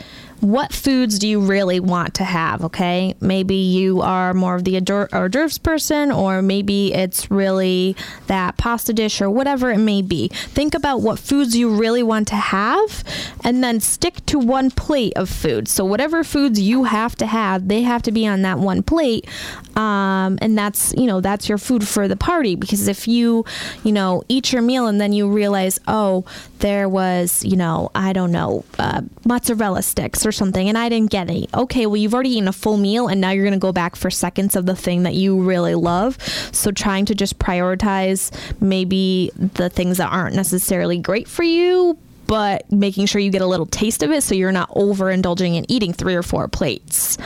what 0.43 0.73
foods 0.73 1.21
do 1.21 1.29
you 1.29 1.39
really 1.39 1.79
want 1.79 2.15
to 2.15 2.25
have? 2.25 2.65
Okay, 2.65 3.15
maybe 3.21 3.55
you 3.55 4.01
are 4.01 4.35
more 4.35 4.57
of 4.57 4.65
the 4.65 4.77
hors 4.77 5.29
d'oeuvres 5.29 5.59
person, 5.59 6.11
or 6.11 6.43
maybe 6.43 6.93
it's 6.93 7.31
really 7.31 7.95
that 8.27 8.57
pasta 8.57 8.93
dish 8.93 9.21
or 9.21 9.31
whatever 9.31 9.71
it 9.71 9.79
may 9.79 10.03
be. 10.03 10.27
Think 10.29 10.75
about 10.75 11.01
what 11.01 11.21
foods 11.21 11.57
you 11.57 11.73
really 11.73 12.03
want 12.03 12.27
to 12.29 12.35
have, 12.35 13.05
and 13.45 13.63
then 13.63 13.79
stick 13.79 14.27
to 14.27 14.39
one 14.41 14.73
plate 14.73 15.13
of 15.15 15.29
food. 15.29 15.69
So 15.69 15.85
whatever 15.85 16.25
foods 16.25 16.61
you 16.61 16.85
have 16.85 17.15
to 17.17 17.27
have, 17.27 17.69
they 17.69 17.83
have 17.83 18.03
to 18.03 18.11
be 18.11 18.27
on 18.27 18.43
that 18.43 18.59
one 18.59 18.83
plate, 18.83 19.29
um, 19.77 20.41
and 20.43 20.59
that's 20.59 20.93
you 20.95 21.07
know 21.07 21.21
that's 21.21 21.49
your 21.49 21.59
food 21.59 21.87
for 21.87 22.09
the 22.09 22.17
party. 22.17 22.57
Because 22.57 22.89
if 22.89 23.07
you 23.07 23.45
you 23.85 23.93
know 23.93 24.25
eat 24.29 24.53
your 24.53 24.63
meal 24.63 24.89
and 24.89 25.01
then 25.01 25.13
you 25.13 25.31
realize, 25.31 25.79
oh, 25.87 26.25
there 26.59 26.89
was 26.89 27.45
you 27.45 27.57
know 27.57 27.93
I 27.95 28.13
don't 28.13 28.33
know 28.33 28.65
uh, 28.81 29.03
mozzarella 29.25 29.83
sticks 29.83 30.27
or 30.27 30.32
or 30.33 30.35
something 30.35 30.67
and 30.67 30.79
I 30.79 30.89
didn't 30.89 31.11
get 31.11 31.29
any. 31.29 31.47
Okay, 31.53 31.85
well, 31.85 31.97
you've 31.97 32.15
already 32.15 32.31
eaten 32.31 32.49
a 32.49 32.53
full 32.53 32.79
meal 32.79 33.07
and 33.09 33.21
now 33.21 33.31
you're 33.31 33.45
going 33.45 33.53
to 33.53 33.59
go 33.59 33.73
back 33.73 33.97
for 33.97 34.11
seconds 34.11 34.57
of 34.57 34.65
the 34.65 34.75
thing 34.75 35.03
that 35.03 35.15
you 35.15 35.43
really 35.43 35.75
love. 35.75 36.17
So 36.53 36.71
trying 36.71 37.05
to 37.07 37.15
just 37.15 37.39
prioritize 37.39 38.31
maybe 38.61 39.31
the 39.37 39.69
things 39.69 39.99
that 39.99 40.11
aren't 40.11 40.35
necessarily 40.35 40.97
great 40.99 41.29
for 41.29 41.43
you, 41.43 41.99
but 42.27 42.71
making 42.73 43.05
sure 43.07 43.21
you 43.21 43.31
get 43.31 43.43
a 43.43 43.47
little 43.47 43.67
taste 43.67 44.03
of 44.03 44.11
it 44.11 44.23
so 44.23 44.35
you're 44.35 44.53
not 44.53 44.71
overindulging 44.71 45.59
and 45.59 45.71
eating 45.71 45.93
three 45.93 46.15
or 46.15 46.23
four 46.23 46.49
plates. 46.49 47.19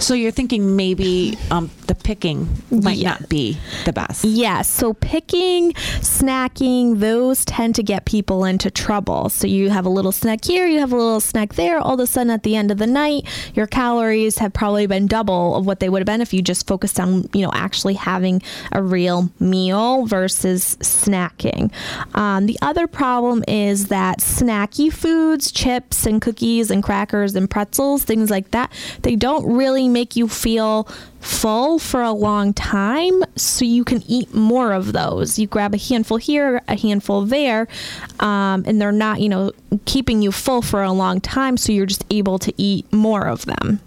So 0.00 0.14
you're 0.14 0.30
thinking 0.30 0.76
maybe 0.76 1.36
um, 1.50 1.70
the 1.86 1.94
picking 1.94 2.48
might 2.70 2.96
yeah. 2.96 3.10
not 3.10 3.28
be 3.28 3.58
the 3.84 3.92
best. 3.92 4.24
Yes. 4.24 4.50
Yeah, 4.50 4.62
so 4.62 4.94
picking, 4.94 5.72
snacking, 5.74 6.98
those 7.00 7.44
tend 7.44 7.74
to 7.74 7.82
get 7.82 8.06
people 8.06 8.44
into 8.44 8.70
trouble. 8.70 9.28
So 9.28 9.46
you 9.46 9.68
have 9.68 9.84
a 9.84 9.90
little 9.90 10.10
snack 10.10 10.44
here, 10.44 10.66
you 10.66 10.80
have 10.80 10.92
a 10.92 10.96
little 10.96 11.20
snack 11.20 11.54
there. 11.54 11.78
All 11.78 11.94
of 11.94 12.00
a 12.00 12.06
sudden, 12.06 12.30
at 12.30 12.42
the 12.42 12.56
end 12.56 12.70
of 12.70 12.78
the 12.78 12.86
night, 12.86 13.28
your 13.54 13.66
calories 13.66 14.38
have 14.38 14.52
probably 14.54 14.86
been 14.86 15.06
double 15.06 15.54
of 15.56 15.66
what 15.66 15.80
they 15.80 15.88
would 15.88 16.00
have 16.00 16.06
been 16.06 16.22
if 16.22 16.32
you 16.32 16.40
just 16.40 16.66
focused 16.66 16.98
on, 16.98 17.28
you 17.34 17.42
know, 17.42 17.52
actually 17.52 17.94
having 17.94 18.42
a 18.72 18.82
real 18.82 19.30
meal 19.38 20.06
versus 20.06 20.76
snacking. 20.80 21.70
Um, 22.14 22.46
the 22.46 22.58
other 22.62 22.86
problem 22.86 23.44
is 23.46 23.88
that 23.88 24.20
snacky 24.20 24.90
foods, 24.90 25.52
chips 25.52 26.06
and 26.06 26.22
cookies 26.22 26.70
and 26.70 26.82
crackers 26.82 27.36
and 27.36 27.50
pretzels, 27.50 28.04
things 28.04 28.30
like 28.30 28.50
that, 28.52 28.72
they 29.02 29.14
don't 29.14 29.46
really 29.54 29.89
make 29.92 30.16
you 30.16 30.28
feel 30.28 30.84
full 31.20 31.78
for 31.78 32.02
a 32.02 32.12
long 32.12 32.54
time 32.54 33.22
so 33.36 33.64
you 33.64 33.84
can 33.84 34.02
eat 34.06 34.34
more 34.34 34.72
of 34.72 34.92
those. 34.92 35.38
You 35.38 35.46
grab 35.46 35.74
a 35.74 35.78
handful 35.78 36.16
here 36.16 36.62
a 36.68 36.78
handful 36.78 37.22
there 37.22 37.68
um, 38.20 38.64
and 38.66 38.80
they're 38.80 38.92
not 38.92 39.20
you 39.20 39.28
know 39.28 39.52
keeping 39.84 40.22
you 40.22 40.32
full 40.32 40.62
for 40.62 40.82
a 40.82 40.92
long 40.92 41.20
time 41.20 41.56
so 41.56 41.72
you're 41.72 41.86
just 41.86 42.04
able 42.10 42.38
to 42.38 42.52
eat 42.56 42.90
more 42.92 43.26
of 43.26 43.44
them. 43.46 43.80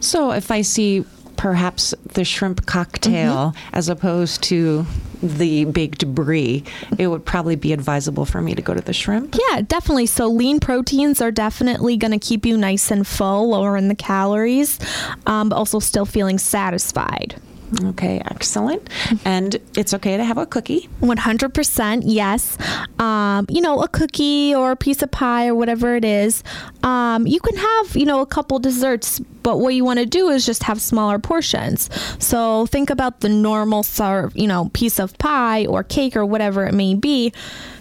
So 0.00 0.32
if 0.32 0.50
i 0.50 0.62
see 0.62 1.04
perhaps 1.40 1.94
the 2.04 2.22
shrimp 2.22 2.66
cocktail 2.66 3.54
mm-hmm. 3.54 3.74
as 3.74 3.88
opposed 3.88 4.42
to 4.42 4.84
the 5.22 5.64
baked 5.64 6.06
brie, 6.14 6.62
it 6.98 7.06
would 7.06 7.24
probably 7.24 7.56
be 7.56 7.72
advisable 7.72 8.26
for 8.26 8.42
me 8.42 8.54
to 8.54 8.60
go 8.60 8.74
to 8.74 8.82
the 8.82 8.92
shrimp. 8.92 9.34
Yeah, 9.48 9.62
definitely. 9.62 10.04
So 10.04 10.26
lean 10.26 10.60
proteins 10.60 11.22
are 11.22 11.30
definitely 11.30 11.96
going 11.96 12.10
to 12.10 12.18
keep 12.18 12.44
you 12.44 12.58
nice 12.58 12.90
and 12.90 13.06
full, 13.06 13.48
lower 13.48 13.78
in 13.78 13.88
the 13.88 13.94
calories, 13.94 14.78
um, 15.24 15.48
but 15.48 15.56
also 15.56 15.78
still 15.78 16.04
feeling 16.04 16.36
satisfied. 16.36 17.40
Okay, 17.84 18.20
excellent. 18.26 18.88
And 19.24 19.56
it's 19.76 19.92
okay 19.94 20.16
to 20.16 20.24
have 20.24 20.38
a 20.38 20.46
cookie. 20.46 20.88
100%, 21.00 22.02
yes. 22.04 22.56
Um, 22.98 23.46
you 23.48 23.60
know, 23.60 23.82
a 23.82 23.88
cookie 23.88 24.54
or 24.54 24.72
a 24.72 24.76
piece 24.76 25.02
of 25.02 25.10
pie 25.10 25.48
or 25.48 25.54
whatever 25.54 25.94
it 25.94 26.04
is. 26.04 26.42
Um, 26.82 27.26
you 27.26 27.40
can 27.40 27.56
have, 27.56 27.96
you 27.96 28.06
know, 28.06 28.20
a 28.20 28.26
couple 28.26 28.58
desserts, 28.58 29.20
but 29.42 29.58
what 29.58 29.74
you 29.74 29.84
want 29.84 29.98
to 29.98 30.06
do 30.06 30.28
is 30.28 30.46
just 30.46 30.62
have 30.64 30.80
smaller 30.80 31.18
portions. 31.18 31.88
So 32.18 32.66
think 32.66 32.90
about 32.90 33.20
the 33.20 33.28
normal 33.28 33.82
serve, 33.82 34.36
you 34.36 34.46
know, 34.46 34.70
piece 34.72 34.98
of 34.98 35.16
pie 35.18 35.66
or 35.66 35.82
cake 35.82 36.16
or 36.16 36.24
whatever 36.26 36.66
it 36.66 36.74
may 36.74 36.94
be. 36.94 37.32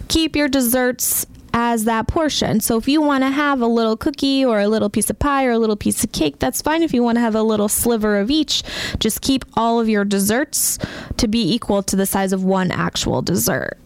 Keep 0.08 0.36
your 0.36 0.48
desserts 0.48 1.26
as 1.54 1.86
that 1.86 2.08
portion. 2.08 2.60
So 2.60 2.78
if 2.78 2.88
you 2.88 3.02
want 3.02 3.24
to 3.24 3.30
have 3.30 3.62
a 3.62 3.67
little 3.67 3.98
cookie 3.98 4.45
or 4.45 4.60
a 4.60 4.67
little 4.67 4.89
piece 4.89 5.10
of 5.10 5.17
pie 5.19 5.45
or 5.45 5.52
a 5.52 5.60
little 5.60 5.76
piece 5.76 6.04
of 6.04 6.12
cake, 6.12 6.39
that's 6.39 6.62
fine. 6.62 6.84
If 6.84 6.93
you 6.93 7.04
want 7.04 7.17
to 7.17 7.22
have 7.22 7.36
a 7.36 7.43
little 7.43 7.67
sliver 7.69 8.19
of 8.19 8.30
each, 8.30 8.63
just 9.00 9.22
keep 9.22 9.45
all 9.56 9.80
of 9.80 9.89
your 9.89 10.06
desserts 10.06 10.78
to 11.17 11.28
be 11.28 11.54
equal 11.54 11.84
to 11.84 11.95
the 11.95 12.06
size 12.06 12.34
of 12.34 12.43
one 12.43 12.72
actual 12.72 13.22
dessert. 13.22 13.78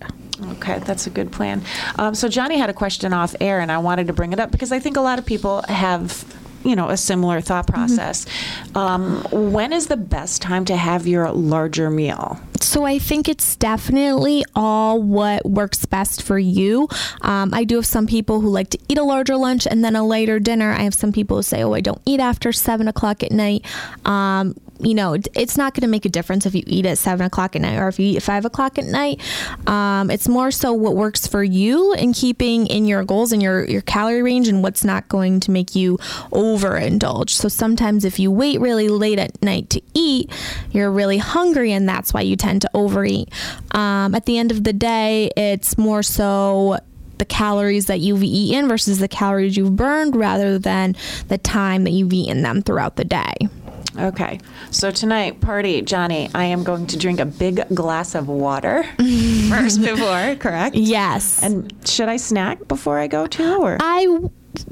Okay, 0.51 0.79
that's 0.79 1.07
a 1.07 1.09
good 1.09 1.31
plan. 1.31 1.61
Um, 1.97 2.15
so 2.15 2.27
Johnny 2.27 2.57
had 2.57 2.69
a 2.69 2.73
question 2.73 3.13
off 3.13 3.35
air, 3.39 3.59
and 3.59 3.71
I 3.71 3.77
wanted 3.77 4.07
to 4.07 4.13
bring 4.13 4.33
it 4.33 4.39
up 4.39 4.51
because 4.51 4.71
I 4.71 4.79
think 4.79 4.97
a 4.97 5.01
lot 5.01 5.19
of 5.19 5.25
people 5.25 5.63
have 5.69 6.25
you 6.63 6.75
know 6.75 6.89
a 6.89 6.97
similar 6.97 7.41
thought 7.41 7.67
mm-hmm. 7.67 7.75
process. 7.75 8.25
Mm-hmm. 8.25 8.77
Um, 8.77 9.51
when 9.51 9.73
is 9.73 9.87
the 9.87 9.97
best 9.97 10.41
time 10.41 10.65
to 10.65 10.75
have 10.75 11.07
your 11.07 11.31
larger 11.31 11.89
meal? 11.89 12.39
So 12.61 12.85
I 12.85 12.97
think 12.97 13.27
it's 13.27 13.55
definitely 13.55 14.45
all 14.55 15.01
what 15.01 15.45
works 15.45 15.85
best 15.85 16.23
for 16.23 16.39
you. 16.39 16.87
Um, 17.21 17.53
I 17.53 17.65
do 17.65 17.75
have 17.75 17.85
some 17.85 18.07
people 18.07 18.39
who 18.39 18.49
like 18.49 18.69
to 18.69 18.79
eat 18.87 18.97
a 18.97 19.03
larger 19.03 19.35
lunch 19.35 19.67
and 19.67 19.83
then 19.83 19.95
a 19.95 20.05
later 20.05 20.39
dinner. 20.39 20.71
I 20.71 20.83
have 20.83 20.93
some 20.93 21.11
people 21.11 21.37
who 21.37 21.43
say, 21.43 21.63
"Oh, 21.63 21.73
I 21.73 21.81
don't 21.81 22.01
eat 22.05 22.19
after 22.19 22.51
seven 22.51 22.87
o'clock 22.87 23.21
at 23.21 23.31
night." 23.31 23.65
Um, 24.05 24.55
you 24.83 24.93
know, 24.93 25.17
it's 25.35 25.57
not 25.57 25.73
going 25.73 25.81
to 25.81 25.87
make 25.87 26.05
a 26.05 26.09
difference 26.09 26.45
if 26.45 26.55
you 26.55 26.63
eat 26.65 26.85
at 26.85 26.97
seven 26.97 27.25
o'clock 27.25 27.55
at 27.55 27.61
night 27.61 27.77
or 27.77 27.87
if 27.87 27.99
you 27.99 28.07
eat 28.07 28.17
at 28.17 28.23
five 28.23 28.45
o'clock 28.45 28.77
at 28.77 28.85
night. 28.85 29.21
Um, 29.67 30.09
it's 30.09 30.27
more 30.27 30.51
so 30.51 30.73
what 30.73 30.95
works 30.95 31.27
for 31.27 31.43
you 31.43 31.93
and 31.93 32.13
keeping 32.13 32.67
in 32.67 32.85
your 32.85 33.03
goals 33.03 33.31
and 33.31 33.41
your, 33.41 33.65
your 33.65 33.81
calorie 33.81 34.21
range 34.21 34.47
and 34.47 34.63
what's 34.63 34.83
not 34.83 35.07
going 35.09 35.39
to 35.41 35.51
make 35.51 35.75
you 35.75 35.97
overindulge. 36.31 37.29
So 37.29 37.47
sometimes 37.47 38.05
if 38.05 38.19
you 38.19 38.31
wait 38.31 38.59
really 38.59 38.89
late 38.89 39.19
at 39.19 39.41
night 39.41 39.69
to 39.71 39.81
eat, 39.93 40.31
you're 40.71 40.91
really 40.91 41.17
hungry 41.17 41.71
and 41.71 41.87
that's 41.87 42.13
why 42.13 42.21
you 42.21 42.35
tend 42.35 42.61
to 42.63 42.69
overeat. 42.73 43.29
Um, 43.71 44.15
at 44.15 44.25
the 44.25 44.37
end 44.37 44.51
of 44.51 44.63
the 44.63 44.73
day, 44.73 45.31
it's 45.37 45.77
more 45.77 46.03
so 46.03 46.77
the 47.17 47.25
calories 47.25 47.85
that 47.85 47.99
you've 47.99 48.23
eaten 48.23 48.67
versus 48.67 48.99
the 48.99 49.07
calories 49.07 49.55
you've 49.55 49.75
burned 49.75 50.15
rather 50.15 50.57
than 50.59 50.95
the 51.27 51.37
time 51.37 51.83
that 51.83 51.91
you've 51.91 52.11
eaten 52.11 52.41
them 52.41 52.61
throughout 52.61 52.95
the 52.95 53.05
day. 53.05 53.33
Okay. 53.97 54.39
So 54.71 54.91
tonight, 54.91 55.41
party, 55.41 55.81
Johnny, 55.81 56.29
I 56.33 56.45
am 56.45 56.63
going 56.63 56.87
to 56.87 56.97
drink 56.97 57.19
a 57.19 57.25
big 57.25 57.63
glass 57.73 58.15
of 58.15 58.27
water 58.27 58.83
first 59.49 59.81
before, 59.81 60.35
correct? 60.35 60.75
Yes. 60.75 61.43
And 61.43 61.73
should 61.87 62.09
I 62.09 62.17
snack 62.17 62.67
before 62.67 62.99
I 62.99 63.07
go 63.07 63.27
too 63.27 63.57
or 63.61 63.77
I 63.79 64.07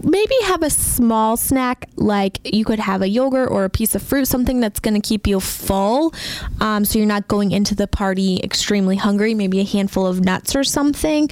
maybe 0.03 0.35
have 0.43 0.61
a 0.61 0.69
small 0.69 1.35
snack 1.37 1.89
like 1.95 2.39
you 2.43 2.63
could 2.63 2.79
have 2.79 3.01
a 3.01 3.07
yogurt 3.07 3.49
or 3.49 3.65
a 3.65 3.69
piece 3.69 3.95
of 3.95 4.01
fruit 4.01 4.25
something 4.25 4.59
that's 4.59 4.79
going 4.79 4.93
to 4.93 4.99
keep 4.99 5.25
you 5.25 5.39
full 5.39 6.13
um, 6.59 6.85
so 6.85 6.99
you're 6.99 7.07
not 7.07 7.27
going 7.27 7.51
into 7.51 7.73
the 7.73 7.87
party 7.87 8.39
extremely 8.43 8.95
hungry 8.95 9.33
maybe 9.33 9.59
a 9.59 9.63
handful 9.63 10.05
of 10.05 10.23
nuts 10.23 10.55
or 10.55 10.63
something 10.63 11.29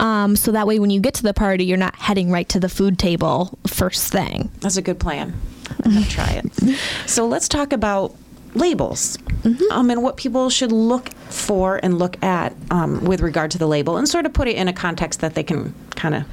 um, 0.00 0.34
so 0.34 0.50
that 0.50 0.66
way 0.66 0.80
when 0.80 0.90
you 0.90 1.00
get 1.00 1.14
to 1.14 1.22
the 1.22 1.34
party 1.34 1.64
you're 1.64 1.76
not 1.76 1.94
heading 1.94 2.28
right 2.30 2.48
to 2.48 2.58
the 2.58 2.68
food 2.68 2.98
table 2.98 3.56
first 3.68 4.12
thing 4.12 4.50
that's 4.60 4.76
a 4.76 4.82
good 4.82 4.98
plan 4.98 5.32
I'm 5.84 5.92
going 5.92 6.04
to 6.04 6.10
try 6.10 6.42
it. 6.42 6.78
So 7.06 7.26
let's 7.26 7.48
talk 7.48 7.72
about 7.72 8.14
labels 8.54 9.16
um, 9.70 9.90
and 9.90 10.02
what 10.02 10.16
people 10.16 10.50
should 10.50 10.72
look 10.72 11.08
for 11.30 11.80
and 11.82 11.98
look 11.98 12.22
at 12.22 12.54
um, 12.70 13.02
with 13.04 13.20
regard 13.20 13.50
to 13.52 13.58
the 13.58 13.66
label 13.66 13.96
and 13.96 14.08
sort 14.08 14.26
of 14.26 14.32
put 14.32 14.48
it 14.48 14.56
in 14.56 14.68
a 14.68 14.72
context 14.72 15.20
that 15.20 15.34
they 15.34 15.42
can 15.42 15.74
kind 15.90 16.14
of 16.14 16.24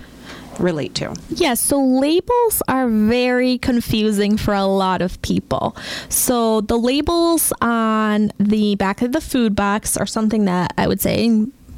relate 0.60 0.94
to. 0.96 1.16
Yeah, 1.30 1.54
so 1.54 1.82
labels 1.82 2.62
are 2.68 2.88
very 2.90 3.58
confusing 3.60 4.38
for 4.38 4.54
a 4.54 4.66
lot 4.66 5.02
of 5.02 5.22
people. 5.22 5.76
So 6.10 6.62
the 6.62 6.78
labels 6.78 7.54
on 7.62 8.32
the 8.40 8.76
back 8.76 9.02
of 9.02 9.14
the 9.14 9.22
food 9.22 9.56
box 9.56 9.96
are 9.96 10.06
something 10.06 10.46
that 10.46 10.74
I 10.78 10.88
would 10.88 11.00
say 11.00 11.30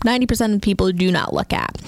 90% 0.02 0.56
of 0.56 0.62
people 0.62 0.92
do 0.92 1.12
not 1.12 1.34
look 1.34 1.54
at. 1.54 1.80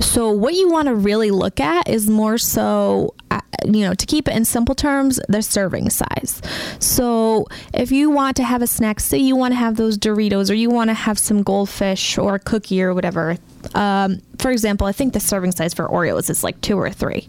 So, 0.00 0.30
what 0.30 0.54
you 0.54 0.68
want 0.68 0.88
to 0.88 0.94
really 0.94 1.30
look 1.30 1.60
at 1.60 1.88
is 1.88 2.10
more 2.10 2.36
so, 2.36 3.14
uh, 3.30 3.40
you 3.64 3.82
know, 3.82 3.94
to 3.94 4.06
keep 4.06 4.28
it 4.28 4.36
in 4.36 4.44
simple 4.44 4.74
terms, 4.74 5.20
the 5.28 5.42
serving 5.42 5.90
size. 5.90 6.40
So, 6.78 7.46
if 7.72 7.90
you 7.92 8.10
want 8.10 8.36
to 8.36 8.44
have 8.44 8.62
a 8.62 8.66
snack, 8.66 9.00
say 9.00 9.18
you 9.18 9.36
want 9.36 9.52
to 9.52 9.56
have 9.56 9.76
those 9.76 9.98
Doritos 9.98 10.50
or 10.50 10.54
you 10.54 10.70
want 10.70 10.90
to 10.90 10.94
have 10.94 11.18
some 11.18 11.42
goldfish 11.42 12.18
or 12.18 12.36
a 12.36 12.38
cookie 12.38 12.82
or 12.82 12.94
whatever, 12.94 13.36
um, 13.74 14.20
for 14.38 14.50
example, 14.50 14.86
I 14.86 14.92
think 14.92 15.12
the 15.14 15.20
serving 15.20 15.52
size 15.52 15.72
for 15.72 15.88
Oreos 15.88 16.28
is 16.28 16.44
like 16.44 16.60
two 16.60 16.78
or 16.78 16.90
three. 16.90 17.26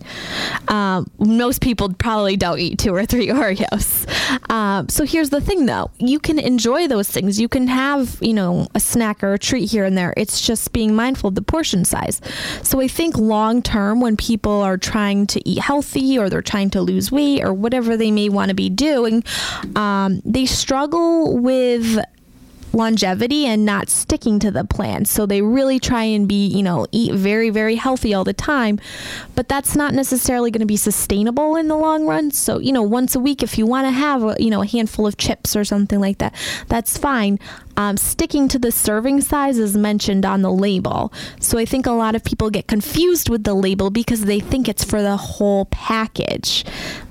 Um, 0.68 1.10
most 1.18 1.62
people 1.62 1.94
probably 1.94 2.36
don't 2.36 2.60
eat 2.60 2.80
two 2.80 2.94
or 2.94 3.06
three 3.06 3.28
Oreos. 3.30 4.06
Um, 4.50 4.90
so 4.90 5.06
here's 5.06 5.30
the 5.30 5.42
thing 5.42 5.66
though 5.66 5.92
you 6.00 6.20
can 6.20 6.40
enjoy 6.40 6.88
those 6.88 7.10
things. 7.10 7.40
You 7.40 7.48
can 7.48 7.68
have, 7.68 8.18
you 8.22 8.34
know, 8.34 8.68
a 8.76 8.80
snack 8.80 9.24
or 9.24 9.34
a 9.34 9.40
treat 9.40 9.72
here 9.72 9.86
and 9.86 9.98
there. 9.98 10.14
It's 10.18 10.42
just 10.42 10.74
being 10.74 10.96
mindful 10.96 11.30
of 11.30 11.36
the 11.36 11.42
portion 11.42 11.86
size. 11.86 12.22
So 12.64 12.82
I 12.82 12.88
think 12.88 13.18
long 13.18 13.62
term, 13.62 14.02
when 14.02 14.18
people 14.18 14.62
are 14.62 14.78
trying 14.78 15.28
to 15.28 15.50
eat 15.50 15.60
healthy 15.60 16.14
or 16.17 16.30
they're 16.30 16.41
trying 16.41 16.69
to 16.71 16.82
lose 16.82 17.12
weight 17.12 17.43
or 17.43 17.54
whatever 17.54 17.97
they 17.97 18.12
may 18.12 18.30
want 18.30 18.49
to 18.49 18.56
be 18.56 18.69
doing, 18.69 19.23
um, 19.75 20.21
they 20.25 20.45
struggle 20.45 21.38
with 21.38 21.99
longevity 22.76 23.46
and 23.46 23.66
not 23.66 23.90
sticking 23.90 24.40
to 24.40 24.52
the 24.52 24.66
plan. 24.66 25.06
So 25.06 25.26
they 25.26 25.42
really 25.42 25.80
try 25.80 26.04
and 26.04 26.28
be, 26.28 26.48
you 26.48 26.62
know, 26.62 26.86
eat 26.92 27.14
very, 27.14 27.50
very 27.50 27.76
healthy 27.76 28.14
all 28.14 28.24
the 28.24 28.34
time. 28.34 28.80
But 29.34 29.48
that's 29.48 29.76
not 29.76 29.94
necessarily 29.94 30.52
going 30.52 30.60
to 30.60 30.66
be 30.66 30.78
sustainable 30.78 31.56
in 31.56 31.68
the 31.68 31.78
long 31.78 32.06
run. 32.06 32.32
So, 32.32 32.60
you 32.60 32.72
know, 32.72 32.84
once 32.84 33.16
a 33.16 33.20
week, 33.20 33.42
if 33.42 33.58
you 33.58 33.66
want 33.66 33.88
to 33.88 33.92
have, 33.92 34.24
a, 34.24 34.36
you 34.40 34.50
know, 34.50 34.62
a 34.62 34.68
handful 34.68 35.08
of 35.08 35.18
chips 35.18 35.56
or 35.56 35.64
something 35.64 36.00
like 36.00 36.20
that, 36.20 36.36
that's 36.68 36.98
fine. 36.98 37.40
Um, 37.78 37.98
sticking 37.98 38.48
to 38.50 38.60
the 38.60 38.72
serving 38.72 39.22
size 39.22 39.58
is 39.58 39.76
mentioned 39.76 40.26
on 40.26 40.42
the 40.42 40.52
label. 40.52 41.12
So 41.40 41.58
I 41.58 41.66
think 41.66 41.86
a 41.86 41.92
lot 41.92 42.16
of 42.16 42.24
people 42.24 42.50
get 42.50 42.68
confused 42.68 43.30
with 43.30 43.44
the 43.44 43.54
label 43.54 43.90
because 43.90 44.22
they 44.22 44.40
think 44.40 44.70
it's 44.70 44.84
for 44.84 45.02
the 45.02 45.18
whole 45.18 45.66
package 45.66 46.64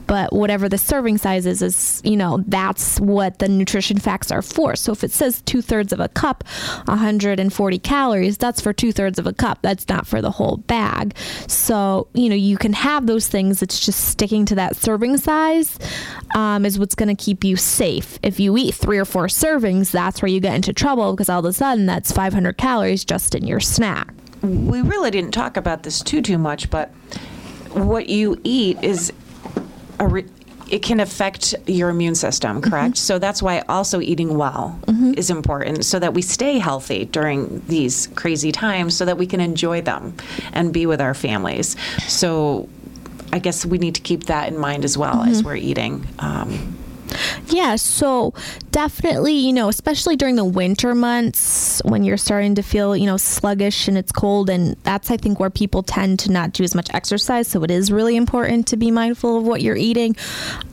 but 0.07 0.33
whatever 0.33 0.69
the 0.69 0.79
serving 0.79 1.19
size 1.19 1.47
is 1.47 1.63
is 1.63 2.01
you 2.05 2.17
know 2.17 2.43
that's 2.47 3.01
what 3.01 3.39
the 3.39 3.49
nutrition 3.49 3.99
facts 3.99 4.31
are 4.31 4.43
for. 4.43 4.77
So 4.77 4.93
if 4.93 5.05
it 5.05 5.11
says 5.11 5.43
two-thirds 5.43 5.93
of 5.93 6.01
a 6.01 6.09
cup 6.09 6.45
140 6.87 7.79
calories 7.79 8.39
that's 8.39 8.61
for 8.61 8.73
two-thirds 8.73 9.19
of 9.19 9.27
a 9.27 9.33
cup. 9.33 9.59
That's 9.63 9.89
not 9.89 10.07
for 10.07 10.21
the 10.21 10.31
whole 10.31 10.59
bag. 10.59 11.17
So 11.47 12.09
you 12.15 12.29
know 12.29 12.35
you 12.35 12.57
can 12.57 12.73
have 12.73 13.07
those 13.07 13.29
things. 13.29 13.63
It's 13.63 13.85
just 13.85 14.09
sticking 14.09 14.45
to 14.47 14.55
that 14.57 14.77
serving 14.77 15.19
size 15.19 15.79
um, 16.35 16.65
is 16.65 16.79
what's 16.79 16.95
going 16.95 17.15
to 17.15 17.23
keep 17.23 17.45
you 17.45 17.57
safe. 17.57 18.19
If 18.23 18.41
you 18.41 18.57
eat 18.57 18.75
three 18.75 18.99
or 18.99 19.05
four 19.05 19.27
servings 19.27 19.91
that's 19.91 20.23
where 20.23 20.29
you 20.29 20.41
get 20.41 20.55
into 20.55 20.73
trouble 20.73 21.13
because 21.13 21.29
all 21.29 21.41
of 21.41 21.45
a 21.45 21.53
sudden 21.53 21.87
that's 21.87 22.13
500 22.13 22.57
calories 22.57 23.05
just 23.05 23.35
in 23.35 23.47
your 23.47 23.61
snack. 23.61 24.13
We 24.43 24.83
really 24.83 25.11
didn't 25.11 25.33
talk 25.33 25.57
about 25.57 25.83
this 25.85 26.03
too 26.03 26.21
too 26.21 26.39
much 26.39 26.71
but 26.71 26.91
what 27.75 28.09
you 28.09 28.41
eat 28.45 28.79
is 28.83 29.13
a 29.99 30.07
re- 30.07 30.27
it 30.71 30.83
can 30.83 31.01
affect 31.01 31.55
your 31.67 31.91
immune 31.91 32.15
system, 32.15 32.61
mm-hmm. 32.61 32.71
correct? 32.71 32.97
So 32.97 33.19
that's 33.19 33.43
why 33.43 33.61
also 33.69 34.01
eating 34.01 34.37
well 34.37 34.79
mm-hmm. 34.87 35.15
is 35.17 35.31
important 35.31 35.85
so 35.85 35.99
that 35.99 36.15
we 36.15 36.23
stay 36.23 36.59
healthy 36.59 37.05
during 37.05 37.63
these 37.67 38.09
crazy 38.09 38.51
times 38.51 38.97
so 38.97 39.05
that 39.05 39.19
we 39.19 39.27
can 39.27 39.41
enjoy 39.41 39.83
them 39.83 40.17
and 40.53 40.73
be 40.73 40.87
with 40.87 41.01
our 41.01 41.15
families. 41.15 41.77
So 42.09 42.69
I 43.33 43.39
guess 43.39 43.67
we 43.67 43.79
need 43.79 43.95
to 43.97 44.01
keep 44.01 44.25
that 44.25 44.49
in 44.49 44.59
mind 44.59 44.85
as 44.85 44.97
well 44.97 45.23
as 45.23 45.39
mm-hmm. 45.39 45.47
we're 45.47 45.57
eating. 45.57 46.07
Um, 46.19 46.77
Yeah, 47.49 47.77
so 47.77 48.35
definitely, 48.71 49.35
you 49.35 49.53
know, 49.53 49.69
especially 49.69 50.17
during 50.17 50.37
the 50.37 50.45
winter 50.45 50.95
months 50.95 51.81
when 51.85 52.05
you're 52.05 52.17
starting 52.17 52.55
to 52.57 52.63
feel, 52.63 52.97
you 52.97 53.07
know, 53.07 53.17
sluggish 53.17 53.89
and 53.89 53.97
it's 53.97 54.13
cold. 54.13 54.51
And 54.51 54.77
that's, 54.83 55.11
I 55.11 55.17
think, 55.17 55.39
where 55.39 55.51
people 55.51 55.83
tend 55.83 56.19
to 56.21 56.33
not 56.33 56.53
do 56.53 56.65
as 56.65 56.75
much 56.75 56.89
exercise. 56.93 57.49
So 57.49 57.63
it 57.63 57.71
is 57.71 57.93
really 57.93 58.17
important 58.17 58.67
to 58.69 58.77
be 58.77 58.91
mindful 58.91 59.39
of 59.39 59.45
what 59.45 59.63
you're 59.63 59.77
eating. 59.77 60.17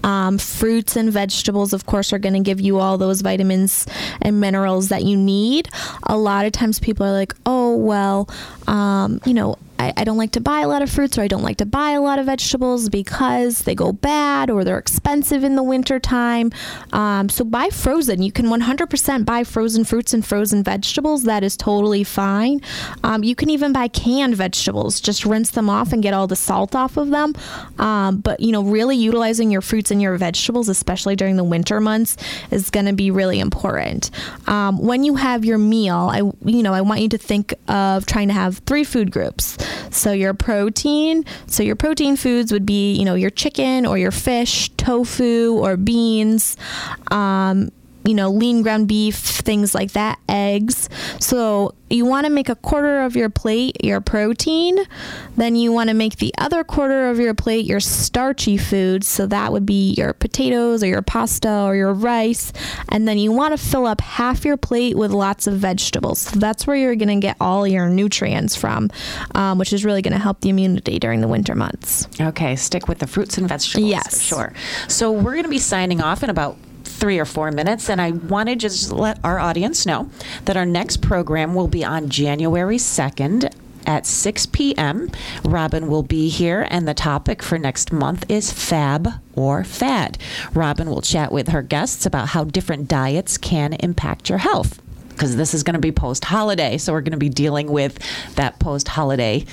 Um, 0.04 0.38
fruits 0.38 0.96
and 0.96 1.12
vegetables, 1.12 1.74
of 1.74 1.86
course, 1.86 2.14
are 2.14 2.20
going 2.20 2.34
to 2.34 2.40
give 2.40 2.60
you 2.60 2.80
all 2.80 2.98
those 2.98 3.22
vitamins 3.22 3.86
and 4.22 4.40
minerals 4.40 4.90
that 4.90 5.04
you 5.04 5.18
need. 5.18 5.70
A 6.04 6.18
lot 6.18 6.46
of 6.46 6.52
times 6.52 6.80
people 6.80 7.06
are 7.06 7.12
like, 7.12 7.34
oh, 7.46 7.76
well, 7.76 8.30
um, 8.68 9.22
you 9.26 9.34
know, 9.34 9.58
I, 9.82 9.94
I 9.98 10.04
don't 10.04 10.18
like 10.18 10.32
to 10.32 10.42
buy 10.42 10.62
a 10.62 10.68
lot 10.68 10.82
of 10.82 10.92
fruits 10.92 11.18
or 11.18 11.22
I 11.22 11.28
don't 11.28 11.42
like 11.42 11.58
to 11.58 11.66
buy 11.66 11.92
a 11.92 12.02
lot 12.02 12.20
of 12.20 12.28
vegetables 12.28 12.90
because 12.90 13.64
they 13.64 13.74
go 13.74 13.92
bad 13.92 14.50
or 14.50 14.64
they're 14.64 14.78
expensive 14.78 15.44
in 15.44 15.56
the 15.56 15.64
winter 15.64 16.00
time. 16.00 16.52
Um, 16.94 17.30
so 17.30 17.44
buy 17.44 17.70
frozen. 17.70 18.22
You 18.22 18.32
can 18.32 18.46
100% 18.46 19.26
buy 19.26 19.44
frozen 19.44 19.84
fruits 19.84 20.14
and 20.14 20.26
frozen 20.26 20.64
vegetables. 20.64 21.24
That 21.24 21.44
is 21.44 21.58
totally 21.58 22.04
fine. 22.04 22.62
Um, 23.04 23.24
you 23.24 23.36
can 23.36 23.50
even 23.50 23.74
buy 23.74 23.88
canned 23.88 24.36
vegetables. 24.36 25.02
Just 25.02 25.26
rinse 25.26 25.52
them 25.52 25.70
off 25.70 25.94
and 25.94 26.04
get 26.04 26.14
all 26.14 26.28
the 26.28 26.36
salt 26.36 26.76
off 26.76 26.98
of 26.98 27.10
them. 27.10 27.34
Um, 27.80 28.18
but 28.18 28.40
you 28.40 28.52
know, 28.52 28.64
really 28.64 28.96
utilizing 28.96 29.50
your 29.50 29.62
fruits 29.62 29.90
and 29.90 30.02
your 30.02 30.16
vegetables, 30.18 30.70
especially 30.70 31.16
during 31.16 31.38
the 31.38 31.44
winter 31.44 31.80
months, 31.80 32.18
is 32.52 32.70
going 32.70 32.86
to 32.86 32.94
be 32.94 33.10
really 33.10 33.40
important. 33.40 34.12
Um, 34.48 34.78
when 34.80 35.04
you 35.04 35.16
have 35.16 35.44
your 35.44 35.58
meal, 35.58 36.10
I 36.12 36.18
you 36.18 36.62
know 36.62 36.74
I 36.74 36.82
want 36.82 37.02
you 37.02 37.10
to 37.10 37.18
think 37.18 37.54
of 37.68 38.06
trying 38.06 38.28
to 38.28 38.34
have 38.34 38.60
three 38.60 38.84
food 38.84 39.12
groups. 39.12 39.58
So 39.92 40.12
your 40.12 40.34
protein, 40.34 41.26
so 41.48 41.64
your 41.64 41.76
protein 41.76 42.16
foods 42.16 42.52
would 42.52 42.66
be, 42.66 42.94
you 42.94 43.06
know, 43.06 43.16
your 43.16 43.30
chicken 43.30 43.86
or 43.86 43.98
your 43.98 44.12
fish, 44.12 44.70
tofu 44.78 45.58
or 45.58 45.78
beans, 45.78 46.58
um, 47.12 47.72
you 48.04 48.14
know, 48.14 48.30
lean 48.30 48.62
ground 48.62 48.88
beef, 48.88 49.16
things 49.16 49.76
like 49.76 49.92
that, 49.92 50.20
eggs. 50.28 50.90
So 51.20 51.76
you 51.90 52.06
want 52.06 52.26
to 52.26 52.32
make 52.32 52.50
a 52.50 52.56
quarter 52.56 53.02
of 53.02 53.16
your 53.16 53.30
plate 53.30 53.84
your 53.84 54.02
protein. 54.02 54.78
Then 55.36 55.56
you 55.56 55.72
want 55.72 55.90
to 55.90 55.94
make 55.94 56.18
the 56.18 56.34
other 56.38 56.64
quarter 56.64 57.10
of 57.10 57.20
your 57.20 57.34
plate 57.34 57.66
your 57.66 57.80
starchy 57.80 58.58
foods. 58.58 59.08
So 59.08 59.26
that 59.28 59.52
would 59.52 59.66
be 59.66 59.94
your 59.94 60.14
potatoes 60.14 60.84
or 60.84 60.88
your 60.88 61.02
pasta 61.02 61.64
or 61.64 61.76
your 61.76 61.94
rice. 61.94 62.54
And 62.90 63.08
then 63.08 63.18
you 63.18 63.32
want 63.32 63.58
to 63.58 63.64
fill 63.64 63.86
up 63.86 64.02
half 64.02 64.46
your 64.46 64.58
plate 64.58 64.98
with 64.98 65.12
lots 65.12 65.48
of 65.48 65.56
vegetables. 65.56 66.20
So 66.20 66.40
that's 66.40 66.66
where 66.66 66.76
you're 66.76 66.96
going 66.96 67.10
to 67.10 67.28
get 67.28 67.36
all 67.42 67.68
your 67.68 67.90
nutrients 67.90 68.56
from, 68.56 68.90
um, 69.36 69.58
which 69.58 69.74
is 69.74 69.84
really 69.84 70.02
going 70.02 70.14
to 70.14 70.20
help 70.20 70.42
the 70.42 70.50
immunity 70.50 71.00
during 71.00 71.22
the 71.22 71.28
winter 71.28 71.56
months. 71.56 72.08
okay, 72.20 72.56
stick 72.56 72.88
with 72.88 73.00
the 73.00 73.08
fruits 73.08 73.38
and 73.38 73.48
vegetables. 73.48 73.90
Yes. 73.90 74.22
For 74.22 74.36
sure. 74.36 74.54
So 74.88 75.12
we're 75.12 75.34
going 75.34 75.44
to 75.44 75.50
be 75.50 75.60
signing 75.60 76.02
off 76.02 76.24
in 76.24 76.30
about 76.30 76.58
three 77.02 77.18
or 77.18 77.26
four 77.26 77.52
minutes, 77.52 77.90
and 77.90 78.00
I 78.00 78.12
want 78.12 78.48
to 78.50 78.56
just 78.56 78.92
let 78.92 79.18
our 79.24 79.40
audience 79.40 79.88
know 79.88 80.12
that 80.46 80.56
our 80.56 80.68
next 80.68 81.02
program 81.02 81.56
will 81.56 81.68
be 81.68 81.84
on 81.84 82.10
January 82.10 82.78
2nd 82.78 83.52
at 83.88 84.06
6 84.06 84.46
p.m. 84.46 85.10
Robin 85.44 85.88
will 85.88 86.04
be 86.04 86.30
here, 86.30 86.68
and 86.70 86.88
the 86.88 86.94
topic 86.94 87.42
for 87.42 87.58
next 87.58 87.92
month 87.92 88.24
is 88.30 88.54
fab 88.54 89.10
or 89.34 89.64
fad. 89.64 90.20
Robin 90.54 90.92
will 90.92 91.02
chat 91.02 91.32
with 91.32 91.48
her 91.48 91.64
guests 91.64 92.06
about 92.06 92.30
how 92.30 92.44
different 92.44 92.88
diets 92.88 93.36
can 93.36 93.74
impact 93.74 94.30
your 94.30 94.38
health. 94.38 94.80
Because 95.10 95.36
this 95.36 95.56
is 95.56 95.64
going 95.64 95.74
to 95.74 95.80
be 95.80 95.92
post 95.92 96.26
holiday, 96.26 96.78
so 96.78 96.94
we're 96.94 97.02
going 97.02 97.12
to 97.12 97.18
be 97.18 97.30
dealing 97.30 97.72
with 97.72 97.98
that 98.36 98.60
post 98.60 98.88
holiday 98.88 99.44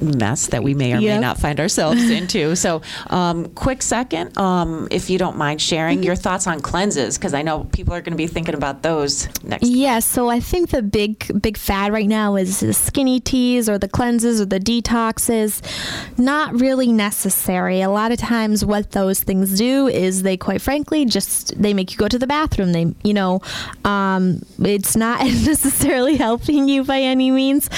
mess 0.00 0.48
that 0.48 0.62
we 0.62 0.74
may 0.74 0.92
or 0.92 1.00
may 1.00 1.18
not 1.18 1.38
find 1.38 1.60
ourselves 1.60 2.10
into. 2.10 2.56
So, 2.56 2.82
um, 3.08 3.46
quick 3.54 3.82
second, 3.82 4.36
um, 4.38 4.88
if 4.90 5.10
you 5.10 5.18
don't 5.18 5.36
mind 5.36 5.60
sharing 5.60 6.02
your 6.02 6.16
thoughts 6.16 6.46
on 6.46 6.60
cleanses, 6.60 7.18
because 7.18 7.34
I 7.34 7.42
know 7.42 7.64
people 7.64 7.94
are 7.94 8.00
going 8.00 8.12
to 8.12 8.16
be 8.16 8.26
thinking 8.26 8.54
about 8.54 8.82
those 8.82 9.28
next. 9.42 9.66
Yeah, 9.66 10.00
so 10.00 10.28
I 10.28 10.40
think 10.40 10.70
the 10.70 10.82
big 10.82 11.40
big 11.40 11.56
fad 11.56 11.92
right 11.92 12.08
now 12.08 12.36
is 12.36 12.60
the 12.60 12.72
skinny 12.72 13.20
teas 13.20 13.68
or 13.68 13.78
the 13.78 13.88
cleanses 13.88 14.40
or 14.40 14.46
the 14.46 14.60
detoxes. 14.60 15.62
Not 16.18 16.58
really 16.60 16.92
necessary. 16.92 17.80
A 17.80 17.90
lot 17.90 18.12
of 18.12 18.18
times 18.18 18.64
what 18.64 18.92
those 18.92 19.22
things 19.22 19.58
do 19.58 19.88
is 19.88 20.22
they 20.22 20.36
quite 20.36 20.60
frankly 20.60 21.04
just 21.04 21.60
they 21.60 21.74
make 21.74 21.92
you 21.92 21.98
go 21.98 22.08
to 22.08 22.18
the 22.18 22.26
bathroom. 22.26 22.72
They 22.72 22.94
you 23.02 23.14
know, 23.14 23.40
um, 23.84 24.42
it's 24.58 24.96
not 24.96 25.20
necessarily 25.24 26.16
helping 26.16 26.68
you 26.68 26.84
by 26.84 27.00
any 27.00 27.30
means. 27.30 27.68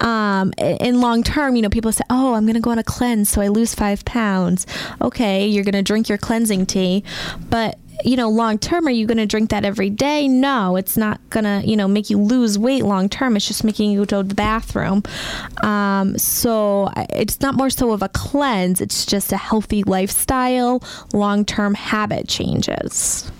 Um, 0.00 0.52
in 0.58 1.00
long 1.00 1.22
term, 1.22 1.56
you 1.56 1.62
know, 1.62 1.67
people 1.70 1.92
say, 1.92 2.04
"Oh, 2.10 2.34
I'm 2.34 2.44
going 2.44 2.54
to 2.54 2.60
go 2.60 2.70
on 2.70 2.78
a 2.78 2.84
cleanse 2.84 3.30
so 3.30 3.40
I 3.40 3.48
lose 3.48 3.74
5 3.74 4.04
pounds." 4.04 4.66
Okay, 5.00 5.46
you're 5.46 5.64
going 5.64 5.72
to 5.74 5.82
drink 5.82 6.08
your 6.08 6.18
cleansing 6.18 6.66
tea, 6.66 7.04
but 7.50 7.78
you 8.04 8.16
know, 8.16 8.28
long 8.28 8.58
term, 8.58 8.86
are 8.86 8.92
you 8.92 9.06
going 9.06 9.18
to 9.18 9.26
drink 9.26 9.50
that 9.50 9.64
every 9.64 9.90
day? 9.90 10.28
No, 10.28 10.76
it's 10.76 10.96
not 10.96 11.20
going 11.30 11.44
to, 11.44 11.66
you 11.68 11.76
know, 11.76 11.88
make 11.88 12.10
you 12.10 12.18
lose 12.18 12.58
weight 12.58 12.84
long 12.84 13.08
term. 13.08 13.36
It's 13.36 13.46
just 13.46 13.64
making 13.64 13.90
you 13.90 14.04
go 14.06 14.22
to 14.22 14.28
the 14.28 14.34
bathroom. 14.34 15.02
Um, 15.62 16.16
so 16.18 16.90
it's 17.10 17.40
not 17.40 17.54
more 17.54 17.70
so 17.70 17.92
of 17.92 18.02
a 18.02 18.08
cleanse, 18.08 18.80
it's 18.80 19.04
just 19.04 19.32
a 19.32 19.36
healthy 19.36 19.82
lifestyle, 19.82 20.82
long 21.12 21.44
term 21.44 21.74
habit 21.74 22.28
changes. 22.28 23.30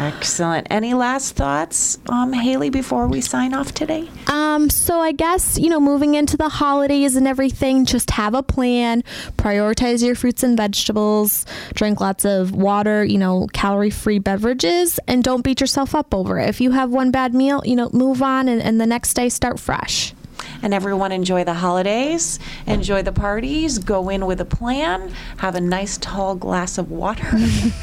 Excellent. 0.00 0.66
Any 0.70 0.94
last 0.94 1.36
thoughts, 1.36 1.98
um, 2.08 2.32
Haley, 2.32 2.70
before 2.70 3.06
we 3.06 3.20
sign 3.20 3.52
off 3.52 3.74
today? 3.74 4.08
Um, 4.28 4.70
so 4.70 4.98
I 4.98 5.12
guess, 5.12 5.58
you 5.58 5.68
know, 5.68 5.78
moving 5.78 6.14
into 6.14 6.38
the 6.38 6.48
holidays 6.48 7.16
and 7.16 7.28
everything, 7.28 7.84
just 7.84 8.10
have 8.12 8.32
a 8.32 8.42
plan, 8.42 9.02
prioritize 9.36 10.02
your 10.02 10.14
fruits 10.14 10.42
and 10.42 10.56
vegetables, 10.56 11.44
drink 11.74 12.00
lots 12.00 12.24
of 12.24 12.52
water, 12.52 13.04
you 13.04 13.18
know, 13.18 13.46
calorie 13.52 13.90
free 13.90 14.18
beverages, 14.18 14.98
and 15.06 15.22
don't 15.22 15.44
beat 15.44 15.60
yourself 15.60 15.94
up 15.94 16.14
over 16.14 16.38
it. 16.38 16.48
If 16.48 16.62
you 16.62 16.70
have 16.70 16.88
one 16.88 17.10
bad 17.10 17.34
meal, 17.34 17.60
you 17.66 17.76
know, 17.76 17.90
move 17.92 18.22
on 18.22 18.48
and, 18.48 18.62
and 18.62 18.80
the 18.80 18.86
next 18.86 19.12
day 19.12 19.28
start 19.28 19.60
fresh. 19.60 20.14
And 20.62 20.72
everyone 20.72 21.12
enjoy 21.12 21.44
the 21.44 21.52
holidays, 21.52 22.38
enjoy 22.66 23.02
the 23.02 23.12
parties, 23.12 23.76
go 23.76 24.08
in 24.08 24.24
with 24.24 24.40
a 24.40 24.46
plan, 24.46 25.12
have 25.36 25.56
a 25.56 25.60
nice 25.60 25.98
tall 25.98 26.36
glass 26.36 26.78
of 26.78 26.90
water 26.90 27.30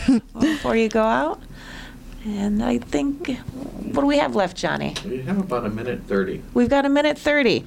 before 0.39 0.75
you 0.75 0.89
go 0.89 1.03
out. 1.03 1.39
And 2.27 2.61
I 2.61 2.77
think, 2.79 3.37
what 3.37 4.01
do 4.01 4.05
we 4.05 4.17
have 4.17 4.35
left, 4.35 4.57
Johnny? 4.57 4.95
We 5.05 5.21
have 5.21 5.39
about 5.39 5.65
a 5.65 5.69
minute 5.69 6.03
30. 6.07 6.43
We've 6.53 6.69
got 6.69 6.85
a 6.85 6.89
minute 6.89 7.17
30. 7.17 7.65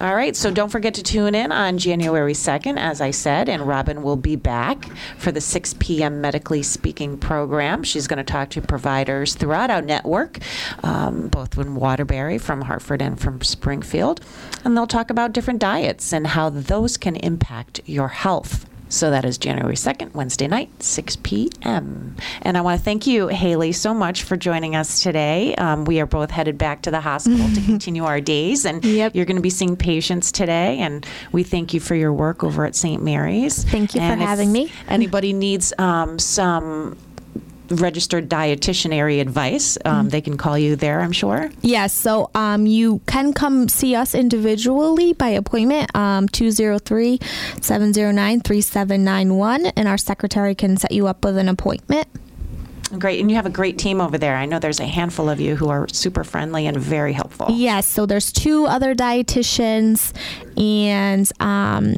All 0.00 0.14
right, 0.14 0.36
so 0.36 0.52
don't 0.52 0.68
forget 0.68 0.94
to 0.94 1.02
tune 1.02 1.34
in 1.34 1.50
on 1.50 1.78
January 1.78 2.32
2nd, 2.32 2.78
as 2.78 3.00
I 3.00 3.10
said, 3.10 3.48
and 3.48 3.66
Robin 3.66 4.04
will 4.04 4.14
be 4.14 4.36
back 4.36 4.84
for 5.16 5.32
the 5.32 5.40
6 5.40 5.74
p.m. 5.80 6.20
Medically 6.20 6.62
Speaking 6.62 7.18
program. 7.18 7.82
She's 7.82 8.06
going 8.06 8.18
to 8.18 8.24
talk 8.24 8.50
to 8.50 8.62
providers 8.62 9.34
throughout 9.34 9.72
our 9.72 9.82
network, 9.82 10.38
um, 10.84 11.26
both 11.26 11.58
in 11.58 11.74
Waterbury 11.74 12.38
from 12.38 12.60
Hartford 12.62 13.02
and 13.02 13.18
from 13.18 13.40
Springfield, 13.42 14.20
and 14.64 14.76
they'll 14.76 14.86
talk 14.86 15.10
about 15.10 15.32
different 15.32 15.58
diets 15.58 16.12
and 16.12 16.28
how 16.28 16.48
those 16.48 16.96
can 16.96 17.16
impact 17.16 17.80
your 17.84 18.06
health. 18.06 18.67
So 18.90 19.10
that 19.10 19.24
is 19.24 19.36
January 19.38 19.74
2nd, 19.74 20.14
Wednesday 20.14 20.46
night, 20.48 20.82
6 20.82 21.16
p.m. 21.22 22.16
And 22.42 22.56
I 22.56 22.62
want 22.62 22.78
to 22.78 22.84
thank 22.84 23.06
you, 23.06 23.28
Haley, 23.28 23.72
so 23.72 23.92
much 23.92 24.22
for 24.22 24.36
joining 24.36 24.74
us 24.76 25.02
today. 25.02 25.54
Um, 25.56 25.84
we 25.84 26.00
are 26.00 26.06
both 26.06 26.30
headed 26.30 26.56
back 26.56 26.82
to 26.82 26.90
the 26.90 27.00
hospital 27.00 27.46
to 27.54 27.60
continue 27.66 28.04
our 28.04 28.20
days, 28.20 28.64
and 28.64 28.84
Yep. 28.84 29.14
you're 29.14 29.26
going 29.26 29.36
to 29.36 29.42
be 29.42 29.50
seeing 29.50 29.76
patients 29.76 30.32
today. 30.32 30.78
And 30.78 31.06
we 31.32 31.42
thank 31.42 31.74
you 31.74 31.80
for 31.80 31.94
your 31.94 32.12
work 32.12 32.42
over 32.42 32.64
at 32.64 32.74
St. 32.74 33.02
Mary's. 33.02 33.62
Thank 33.64 33.94
you 33.94 34.00
for 34.00 34.04
And 34.06 34.22
if 34.22 34.28
having 34.28 34.52
me. 34.52 34.72
Anybody 34.88 35.32
needs 35.32 35.72
um, 35.78 36.18
some 36.18 36.96
registered 37.70 38.28
dietitianary 38.28 39.20
advice, 39.20 39.76
um, 39.84 39.98
Mm-hmm. 39.98 40.08
they 40.08 40.20
can 40.20 40.36
call 40.36 40.56
you 40.58 40.76
there, 40.76 41.00
I'm 41.00 41.12
sure. 41.12 41.50
Yes, 41.60 41.92
so 41.92 42.30
um, 42.34 42.66
you 42.66 43.00
can 43.06 43.32
come 43.32 43.68
see 43.68 43.94
us 43.94 44.14
individually 44.14 45.12
by 45.12 45.28
appointment, 45.28 45.94
um, 45.96 46.28
203 46.28 47.18
709 47.60 48.40
3791, 48.40 49.66
and 49.76 49.88
our 49.88 49.98
secretary 49.98 50.54
can 50.54 50.76
set 50.76 50.92
you 50.92 51.06
up 51.06 51.24
with 51.24 51.36
an 51.36 51.48
appointment. 51.48 52.06
Great. 52.98 53.20
And 53.20 53.28
you 53.30 53.36
have 53.36 53.44
a 53.44 53.50
great 53.50 53.76
team 53.76 54.00
over 54.00 54.16
there. 54.16 54.34
I 54.34 54.46
know 54.46 54.58
there's 54.58 54.80
a 54.80 54.86
handful 54.86 55.28
of 55.28 55.40
you 55.40 55.56
who 55.56 55.68
are 55.68 55.86
super 55.88 56.24
friendly 56.24 56.66
and 56.66 56.74
very 56.78 57.12
helpful. 57.12 57.48
Yes, 57.50 57.86
so 57.86 58.06
there's 58.06 58.32
two 58.32 58.64
other 58.64 58.94
dietitians, 58.94 60.14
and 60.56 61.30
um, 61.38 61.96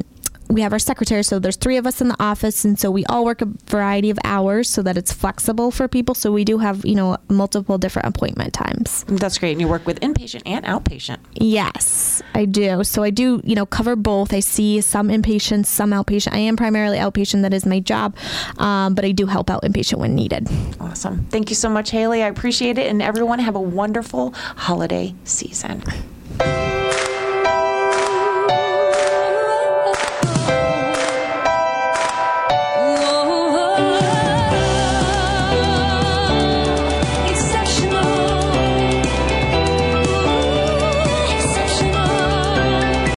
we 0.51 0.61
have 0.61 0.73
our 0.73 0.79
secretary. 0.79 1.23
So 1.23 1.39
there's 1.39 1.55
three 1.55 1.77
of 1.77 1.87
us 1.87 2.01
in 2.01 2.09
the 2.09 2.21
office, 2.21 2.65
and 2.65 2.79
so 2.79 2.91
we 2.91 3.05
all 3.05 3.25
work 3.25 3.41
a 3.41 3.47
variety 3.65 4.09
of 4.09 4.19
hours 4.23 4.69
so 4.69 4.81
that 4.83 4.97
it's 4.97 5.11
flexible 5.11 5.71
for 5.71 5.87
people. 5.87 6.15
So 6.15 6.31
we 6.31 6.43
do 6.43 6.57
have 6.59 6.85
you 6.85 6.95
know 6.95 7.17
multiple 7.29 7.77
different 7.77 8.07
appointment 8.09 8.53
times. 8.53 9.03
That's 9.07 9.37
great. 9.37 9.53
And 9.53 9.61
you 9.61 9.67
work 9.67 9.85
with 9.85 9.99
inpatient 10.01 10.43
and 10.45 10.65
outpatient. 10.65 11.19
Yes, 11.33 12.21
I 12.33 12.45
do. 12.45 12.83
So 12.83 13.03
I 13.03 13.09
do, 13.09 13.41
you 13.43 13.55
know, 13.55 13.65
cover 13.65 13.95
both. 13.95 14.33
I 14.33 14.39
see 14.39 14.81
some 14.81 15.09
inpatient, 15.09 15.65
some 15.65 15.91
outpatient. 15.91 16.33
I 16.33 16.39
am 16.39 16.55
primarily 16.55 16.97
outpatient. 16.97 17.41
That 17.43 17.53
is 17.53 17.65
my 17.65 17.79
job, 17.79 18.15
um, 18.57 18.95
but 18.95 19.05
I 19.05 19.11
do 19.11 19.25
help 19.25 19.49
out 19.49 19.63
inpatient 19.63 19.99
when 19.99 20.15
needed. 20.15 20.47
Awesome. 20.79 21.25
Thank 21.25 21.49
you 21.49 21.55
so 21.55 21.69
much, 21.69 21.91
Haley. 21.91 22.23
I 22.23 22.27
appreciate 22.27 22.77
it. 22.77 22.87
And 22.87 23.01
everyone 23.01 23.39
have 23.39 23.55
a 23.55 23.61
wonderful 23.61 24.33
holiday 24.55 25.15
season. 25.23 25.83